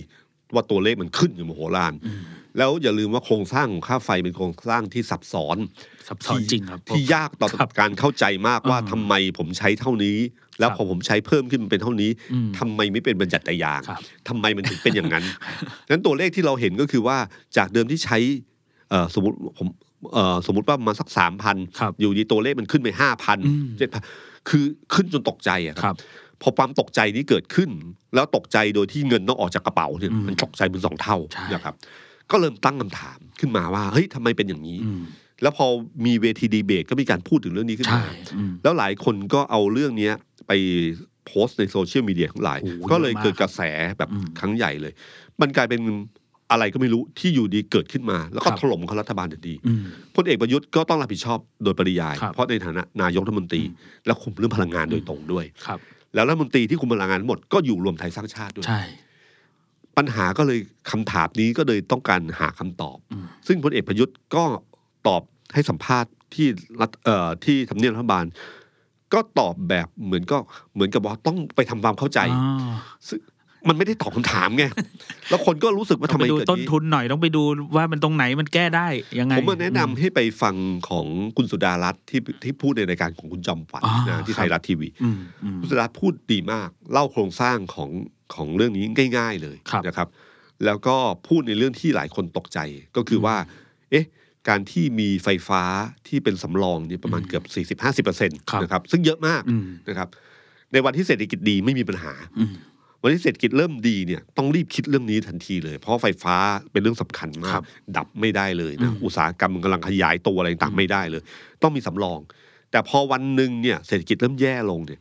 [0.54, 2.22] ว่าตัวเลขมันขึ้นอยู่มโหฬารอืม
[2.58, 5.56] แล้วอย่าลืมว่าโครงสร้างของค่าไฟเป็นโครงสร้างที่ซับซ้อน
[6.08, 10.18] ซับซ้อนจริงครับที่ยากต่อครับการเข้าใจมากว่าอ่าทำไมผมใช้เท่านี้
[10.58, 15.24] แล้วครับพอผมใช้เพิ่มขึ้นมันเป็นเท่านี้อืมทำไมไม่เป็นบรรจัตยางครับทำไมมันถึงเป็นอย่างนั้น
[15.90, 17.16] นั้นตัวเลขที่เราเห็นก็คือว่า
[17.56, 18.18] จากเดิมที่ใช้
[18.90, 19.68] เอ่อสมมติผม
[20.12, 24.02] เอ่อสมมติว่ามาสักสามพันครับอยู่ดีตัวเลขมันขึ้นไปห้าพันอืมเจ็ดพัน
[24.48, 25.98] คือขึ้นจนตกใจอะคครัรับบ
[26.42, 27.70] พอความตกใจนี้เกิดขึ้น
[28.14, 31.74] แล้วตกใจโดยที่เงินต้องออกจากกระเป๋าเนี่ยอืมมันตกใจเป็นสองเท่าใช่นะครับ
[32.30, 35.02] ก็เริ่มตั้งคำถามขึ้นมาว่าเฮ้ยทำไมเป็นอย่างนี้อืม
[35.42, 35.66] แล้วพอ
[36.06, 40.14] มีเวทีดีเบตก็มีการพูดถึงเรื่องนี้ขึ้นใช่มาอืมแล้วหลายคนก็เอาเรื่องเนี้ย
[40.48, 40.52] ไป
[41.26, 43.60] โพสต์ในโซเชียลมีเดียทั้งหลายโอ้โหก็เลยเยอะมากเกิดกระแส
[43.98, 44.92] แบบอืมครั้งใหญ่เลย
[45.40, 45.80] มันกลายเป็น
[46.50, 49.82] อะไรก็ไม่รู้ที่อยู่ดีเกิดขึ้นมา แล้วก็ครับถล่มเขารัฐบาลทันทีอืม
[50.16, 53.62] พลเอกประยุทธ์ก็ต้องรับผิดชอบโดยปริยายครับเพราะในฐานะนายกรัฐมนตรี
[54.06, 55.78] และคุมเรื่องพลังงานโดยตรงด้วยครับ
[56.14, 58.80] แล้วรัฐมนตรีที่คุมพลังงานทั้งหมดก็อยู่รวมไทยสร้างชาติด้วยใช่
[59.96, 60.58] ปัญหาก็เลย
[60.90, 64.44] คำถามนี้ก็เลยต้องการหาคำตอบอืมซึ่งพลเอกประยุทธ์ก็
[65.06, 65.22] ตอบ
[65.54, 66.46] ให้สัมภาษณ์ที่
[66.80, 68.24] รัฐเอ่อที่ทำเนียบรัฐบาล
[69.12, 70.38] ก็ตอบแบบเหมือนก็
[70.74, 72.72] เหมือนกับว่าต้องไปทำความเข้าใจอ๋อ
[73.08, 73.20] ซึ่ง
[73.68, 74.64] มันไม่ได้ตอบคำถามไง
[75.30, 77.42] แล้วคนก็รู้สึกว่าต้อทำงไมไปดูเกิดต้นนี้ทุนหน่อยต้องไปดู
[77.76, 78.88] ว่ามันตรงไหนมันแก้ได้
[79.18, 80.54] ยังไง ผมมาแนะนำให้ไปฟัง
[80.88, 87.90] ของคุณสุดารัตน์ที่ที่พูดในรายการของคุณจอมฝันอ๋อนะที่ครับไทยรัฐทีวีอืมอืมคุณสุดารัตน์พูดดีมาก เล่าโครงสร้างของ
[88.34, 88.84] ของเรื่องนี้
[89.16, 90.08] ง่าย ๆเลยครับนะครับ
[90.64, 90.96] แล้วก็
[91.28, 92.58] พูดในเรื่องที่หลายคนตกใจ
[92.96, 93.36] ก็คือว่า
[93.90, 94.06] เอ๊ะ
[94.48, 95.62] การที่มีไฟฟ้า
[96.08, 97.44] ที่เป็นสำรองเนี่ยประมาณอืมเกือบ
[98.08, 100.08] 40-50%ครับนะครับซึ่งเยอะมากอืมนะครับ
[100.72, 102.52] ในวันที่เศรษฐกิจดีไม่มีปัญหาอืม
[103.02, 106.36] วันที่เศรษฐกิจเริ่มดีเนี่ยต้องรีบคิดเรื่องนี้ทันทีเลย เพราะไฟฟ้า
[106.72, 107.64] เป็นเรื่องสำคัญมาครักบ
[107.96, 111.22] ดับไม่ได้เลยอืนะมอุตสาหกรรมมันกำลังขยายตัวอะไรต่างอืมๆไม่ได้เลย
[111.62, 112.20] ต้องมีสำรอง
[112.70, 115.00] แต่พอวันหนึ่งเนี่ยเศรษฐกิจเริ่มแย่ลงเนี่ย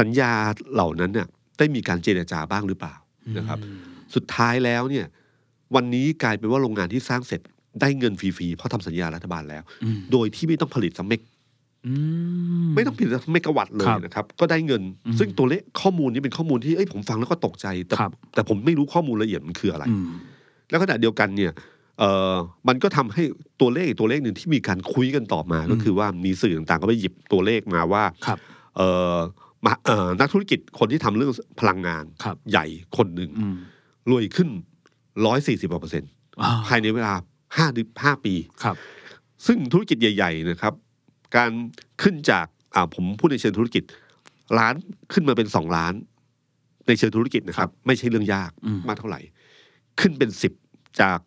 [0.00, 0.32] สัญญา
[0.72, 1.28] เหล่านั้นเนี่ย
[1.60, 2.94] ได้มีการเจรจาบ้างหรือเปล่า
[3.38, 3.76] นะครับอืม
[4.14, 5.06] สุดท้ายแล้วเนี่ย
[5.74, 7.40] วันนี้กลายเป็นว่าโรงงานที่สร้างเสร็จ
[7.80, 11.20] ได้เงินฟรีๆเพราะทำสัญญารัฐบาลแล้วอืมโดยที่ไม่ต้องผลิตสักเมก
[11.86, 11.94] อื
[12.66, 20.08] มไม่ต้องผลิตสักเมกะวัตต์เลยครับนะครับ ก็ได้เงินอืมซึ่งตัวเลขข้อมูลนี้เป็นข้อมูลที่เอ้ยผมฟังแล้วก็ตกใจ แต่ครับแต่ผมไม่รู้ข้อมูลละเอียดมันคืออะไรอืม
[20.70, 21.52] แล้วขณะเดียวกันเนี่ย
[21.98, 22.34] เอ่อ
[22.68, 23.22] มันก็ทำให้
[23.60, 28.38] ตัวเลขอีกตัวเลขหนึ่งที่มีการคุยกันต่อมา ก็คือว่ามีสื่อต่างๆก็ไปหยิบตัวเลขมาว่าครับ
[28.76, 29.20] เอ่อมาเอ่อ
[30.20, 33.56] นักธุรกิจคนที่ทำเรื่องพลังงานครับใหญ่คนหนึ่งอืม
[34.10, 34.48] รวยขึ้น
[35.26, 36.10] ร้อยสี่สิบเปอร์เซ็นต์
[36.42, 37.14] อ่าภายในเวลา
[37.56, 37.66] ห้า
[38.04, 38.34] ห้าปี
[38.64, 38.76] ครับ
[39.46, 40.74] ซึ่งธุรกิจใหญ่ ๆ นะครับ
[41.36, 41.50] การ
[42.02, 43.84] ขึ้นจากอ่าผมพูดในเชิงธุรกิจ
[44.58, 44.74] ล้าน
[45.12, 45.94] ขึ้นมาเป็นสองล้าน
[46.86, 49.20] ในเชิงธุรกิจนะครับ ไม่ใช่เรื่องยากอืมมากเท่าไหร่
[50.00, 50.52] ขึ้นเป็นสิบ
[51.00, 51.18] จาก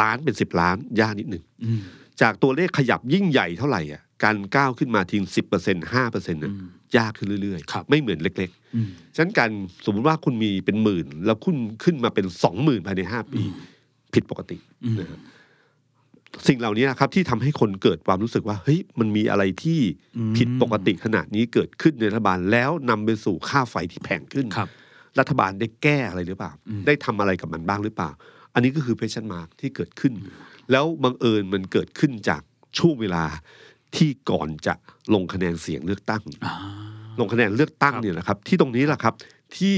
[0.00, 1.80] ล้านเป็นสิบล้านยากนิดหนึ่งอืม
[2.20, 6.60] จากตัวเลขขยับยิ่งใหญ่เท่าไหร่อะการก้าวขึ้นมาทิ้งสิบเปอร์เซ็นห้าเปอร์เซ็นต์อืม
[6.96, 9.50] ยากขึ้นเรื่อยครับๆไม่เหมือนเล็กอืมๆฉะนั้นการ
[9.84, 13.42] สมมติว่าคุณมีเป็นหมื่น แล้วคุณขึ้นมาเป็นสองหมื่นภายในห้าปี
[14.14, 15.20] ผิดปกติอืมนะฮะ
[16.48, 19.80] สิ่งเหล่านี้นะครับที่ทำให้คนเกิดความรู้สึกว่าเฮ้ยมันมีอะไรที่
[20.16, 24.68] อืมผิดปกติขนาดนี้เกิดขึ้นในรัฐบาลแล้วนำไปสู่ค่าไฟที่แพงขึ้นครับ
[25.18, 28.10] รัฐบาลได้แก้อะไรหรือเปล่าอืมได้ทำอะไรกับมันบ้างหรือเปล่า
[28.54, 30.12] อันนี้ก็คือ question mark ที่เกิดขึ้น
[30.70, 32.42] แล้วบังเอิญมันเกิดขึ้นจาก
[32.78, 33.24] ช่วงเวลา
[33.96, 34.74] ที่ก่อนจะ
[35.14, 36.54] ลงคะแนนเสียงเลือกตั้งอ่า
[37.20, 39.14] ลงคะแนนเลือกตั้งครับเนี่ยนะครับ ที่ตรงนี้แหละครับ
[39.56, 39.76] ที่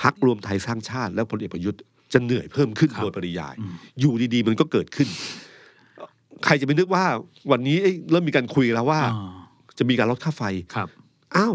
[0.00, 1.80] พรรครวมไทยสร้างชาติ และพลเอกประยุทธ์
[2.12, 5.08] จะเหนื่อยเพิ่มขึ้นครับโดยปริยายอืมอยู่ดีๆ มันก็เกิดขึ้น
[6.44, 7.04] ใครจะไปนึกว่า
[7.50, 9.32] วันนี้เอ้ยเริ่มมีการคุยแล้วว่าอ่า
[9.78, 10.42] จะมีการลดค่าไฟ
[10.74, 10.88] ครับ
[11.36, 11.54] อ้าว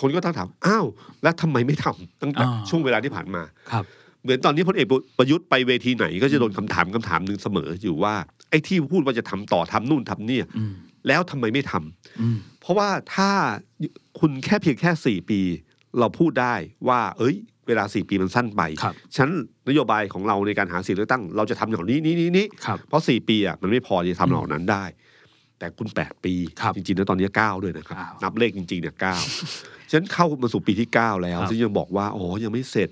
[0.00, 0.86] คนก็ต้องถามอ้าว
[1.22, 3.42] แล้วทำไมไม่ทำตั้งแต่อ่าช่วงเวลาที่ผ่านมา
[3.72, 3.84] ครับ
[4.22, 4.86] เหมือนตอนนี้พลเอก
[5.18, 8.14] ประยุทธ์ไปเวทีไหนก็จะโดนคำถามคำถามหนึ่งเสมออยู่ว่า
[8.50, 10.74] ไอ้ที่พูดว่าจะทำต่อทำนู่นทำเนี่ยอืม
[11.08, 13.30] แล้วทำไมไม่ทำอืมเพราะว่าถ้า
[14.20, 15.40] คุณแค่เพียงแค่สี่ปี
[15.98, 16.54] เราพูดได้
[16.88, 17.36] ว่า เอ้ย
[17.66, 19.30] เวลาสี่ปีมันสั้นไปครับฉะนัน
[19.68, 24.84] นโยบายของเราในการหาเสียงเลือกตั้ง เราจะทำอย่างนี้นี้นี้นี้ครับเพราะสี่ปีอะมันไม่พอที่จะทำเหล่านั้นได้
[25.58, 29.14] แต่คุณแปดปีครับจริงๆแล้วตอนนี้เก้าด้วยนะครับอ้าวนับเลขจริงๆเนี่ยเก้า
[29.90, 32.90] ฉะนันเข้ามาสู่ปีที่เก้าแล้วครับซึ่งยังบอกว่าอ๋อยังไม่เสร็จ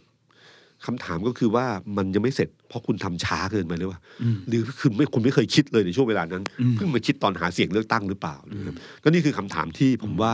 [0.87, 1.67] คำถามก็คือว่า
[1.97, 10.33] มันยังไม่เสร็จ เพราะคุณทำช้าเกินไปหรือว่าอืมหรือคุณไม่คุณไม่เคยคิดเลยในช่วงเวลานั้นอืมเพิ่งมาคิดตอนหาเสียงเลือกตั้งหรือเปล่านะครับก็นี่คือคำถามที่ผมว่า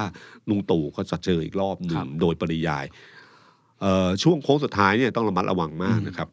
[0.50, 2.84] ลุงตู่ก็จะเจออีกรอบหนึ่ครังบโดยปริยาย
[3.80, 6.28] เอ่อช่วงโค้งสุดท้ายเนี่ยต้องระมัดระวังมากนะครับ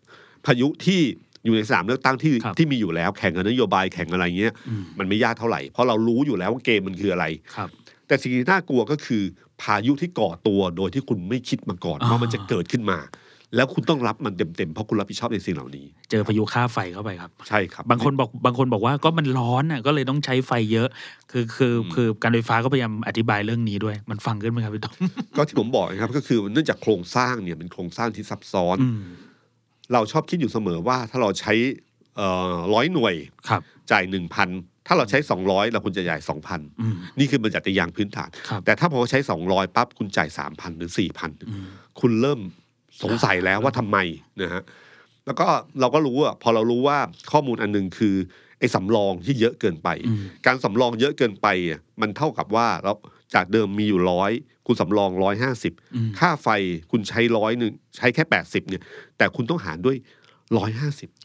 [0.45, 1.01] พายุที่
[1.45, 7.69] อยู่ในสนามเลือกตั้งที่ครับที่มีอยู่แล้วแข่งกับนโยบายแข่งอะไรเงี้ยอืมมันไม่ยากเท่าไหร่ เพราะเรารู้อยู่แล้วว่าเกมมันคืออะไรครับ
[8.07, 9.23] แต่สิ่งที่น่ากลัวก็คือ
[9.61, 12.97] พายุที่ก่อตัวโดยที่คุณไม่คิดมาก่อนอ่าว่ามันจะเกิดขึ้นมา
[13.55, 20.87] แล้วคุณต้องรับมันเต็มๆเพราะคุณรับผิดชอบในสิ่งเหล่านี้ เจอพายุค่าไฟเข้าไปครับ ใช่ครับ บางคนบอกบางคนบอกว่าก็มันร้อนอะก็เลยต้องใช้ไฟเยอะ
[21.31, 24.95] คือคืออืมคือการไฟฟ้าก็พยายามอธิบายเรื่องนี้ด้วย มันฟังขึ้นไหมครับพี่ต้อม
[25.37, 29.01] ก็ที่ผมบอกนะครับก็คือเนื่องจากโครงสร้างเนี่ยเป็นโครงสร้างที่ซับซ้อนอืม
[29.93, 31.53] เราชอบคิดอยู่เสมอว่าถ้าเราใช้
[32.73, 33.15] ร้อยหน่วย
[33.49, 34.49] ครับจ่ายหนึ่งพัน
[34.87, 41.67] ถ้าเราใช้สองร้อยเราควรจะจ่ายสองพันอืมนี่คือมันจัดยางพื้นฐานครับแต่ถ้าพอใช้สองร้อยปั๊บคุณจ่ายสามพันหรือสี่พันอืม
[41.99, 42.39] คุณเริ่ม
[43.03, 43.97] สงสัยแล้วว่าทำไม
[44.41, 44.63] นะฮะ
[45.25, 45.47] แล้วก็
[45.79, 46.97] เราก็รู้อะพอเรารู้ว่า
[47.31, 48.15] ข้อมูลอันหนึงคือ
[48.59, 52.93] ไอ้สำรองที่เยอะเกินไปอืมการสำรองเยอะเกินไปอะมันเท่ากับว่าเรา
[53.35, 54.31] จากเดิมมีอยู่ร้อย
[54.67, 56.47] คุณสำรองร้อยห้าสิบอืมค่าไฟ
[56.91, 58.81] คุณใช้ร้อยหนึ่งใช้แค่แปดสิบเนี่ย
[59.17, 59.97] แต่คุณต้องหารด้วย
[60.57, 61.24] ร้อยห้าสิบอ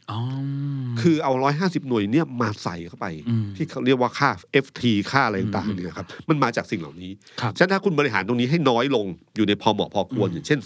[1.01, 4.29] คือเอาร้อยห้าสิบหน่วยเนี่ยมาใส่เข้าไปอืมที่เขาเรียกว่าค่า
[4.65, 4.81] FT
[5.11, 9.05] ค่าอะไรต่างๆเนี่ยครับมันมาจากสิ่งเหล่านี้ครับฉะนั้นถ้าคุณบริหารตรงนี้ให้น้อยลง
[9.35, 10.59] อยู่ในพอเหมาะพอควรอืมอย่างเช่น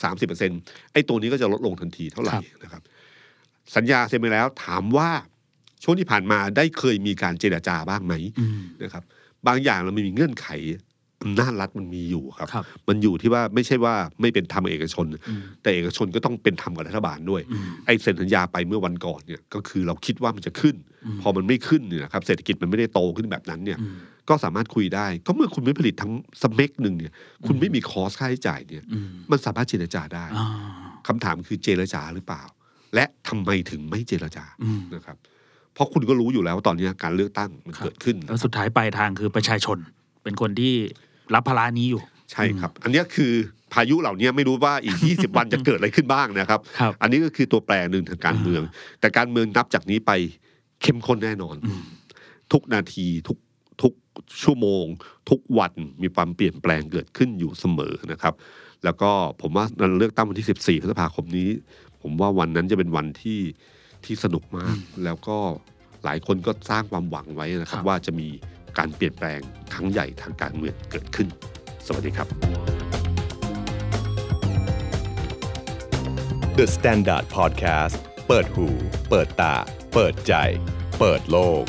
[0.44, 2.82] 30%ไอ้ตัวนี้ก็จะลดลงทันทีเท่าไหร่ครับนะครับ
[3.76, 5.10] สัญญาเซ็นไปแล้วถามว่า
[5.84, 9.04] ช่วงที่ผ่านมาได้เคยมีการเจรจาบ้างไหมอืมนะครับ
[9.48, 10.48] บางอย่างเราไม่มีเงื่อนไข
[11.24, 23.96] อำนาจรัฐมันมีอยู่ครับครับ มันอยู่ที่ว่าไม่ใช่ว่าไม่เป็นธรรมกับเอกชนอืมแต่เอกชนก็ต้องเป็นธรรมกับรัฐบาลด้วยอืมไอ้เซ็นสัญญาไปเมื่อวันก่อนเนี่ยก็คือเราคิดว่ามันจะขึ้นอืมพอมันไม่ขึ้นเนี่ยนะครับเศรษฐกิจมันไม่ได้โตขึ้นแบบนั้นเนี่ยอืม
[24.30, 27.12] ก็สามารถคุยได้ ก็เมื่อคุณไม่ผลิตทั้งสเปคหนึ่งเนี่ย
[27.46, 30.48] คุณไม่มีคอสค่าใช้จ่ายเนี่ยอืมมันสามารถเจรจาได้อ่า
[31.08, 32.44] คำถามคือเจรจาหรือเปล่า
[32.96, 35.18] และทำไมถึงไม่เจรจาอืมนะครับ
[35.74, 39.78] เพราะคุณก็รู้อยู่แล้วว่าตอนนี้การเลือกตั้งมันครับเกิดขึ้น แล้วสุดท้ายปลายทางคือประชาชน
[40.26, 40.76] เป็นคนที่
[41.34, 42.02] รับภาระนี้อยู่
[42.32, 43.34] ใช่ครับ อันเนี้ยคือ
[43.74, 48.62] พายุเหล่านี้ไม่รู้ว่าอีก 20 วันจะเกิดอะไรขึ้นบ้างนะครับครับ อันนี้ก็คือตัวแปรหนึ่งทางการเมือง
[49.00, 50.12] แต่การเมืองนับจากนี้ไป
[50.82, 51.82] เข้มข้นแน่นอนอืม
[52.52, 53.38] ทุกนาทีทุก
[53.82, 53.94] ทุก
[54.44, 54.86] ชั่วโมง
[55.30, 58.34] ทุกวันมีความเปลี่ยนแปลงเกิดขึ้นอยู่เสมอนะครับ
[58.84, 59.12] แล้วก็
[59.42, 61.50] ผมว่าการเลือกตั้งวันที่ 14พฤษภาคมนี้
[62.02, 63.40] ผมว่าวันนั้นจะเป็นวันที่
[64.06, 65.38] ที่สนุกมากแล้วก็
[66.06, 68.28] หลายคนก็สร้างความหวังไว้นะครับครับว่าจะมี
[68.78, 69.42] การเปลี่ยนแปลง
[69.74, 71.28] ครั้งใหญ่ทางการเมืองเกิดขึ้น
[71.86, 72.28] สวัสดีครับ
[76.58, 77.96] The Standard Podcast
[78.28, 78.68] เปิดหู
[79.10, 79.56] เปิดตา
[79.94, 80.34] เปิดใจ
[81.00, 81.64] เปิดโลก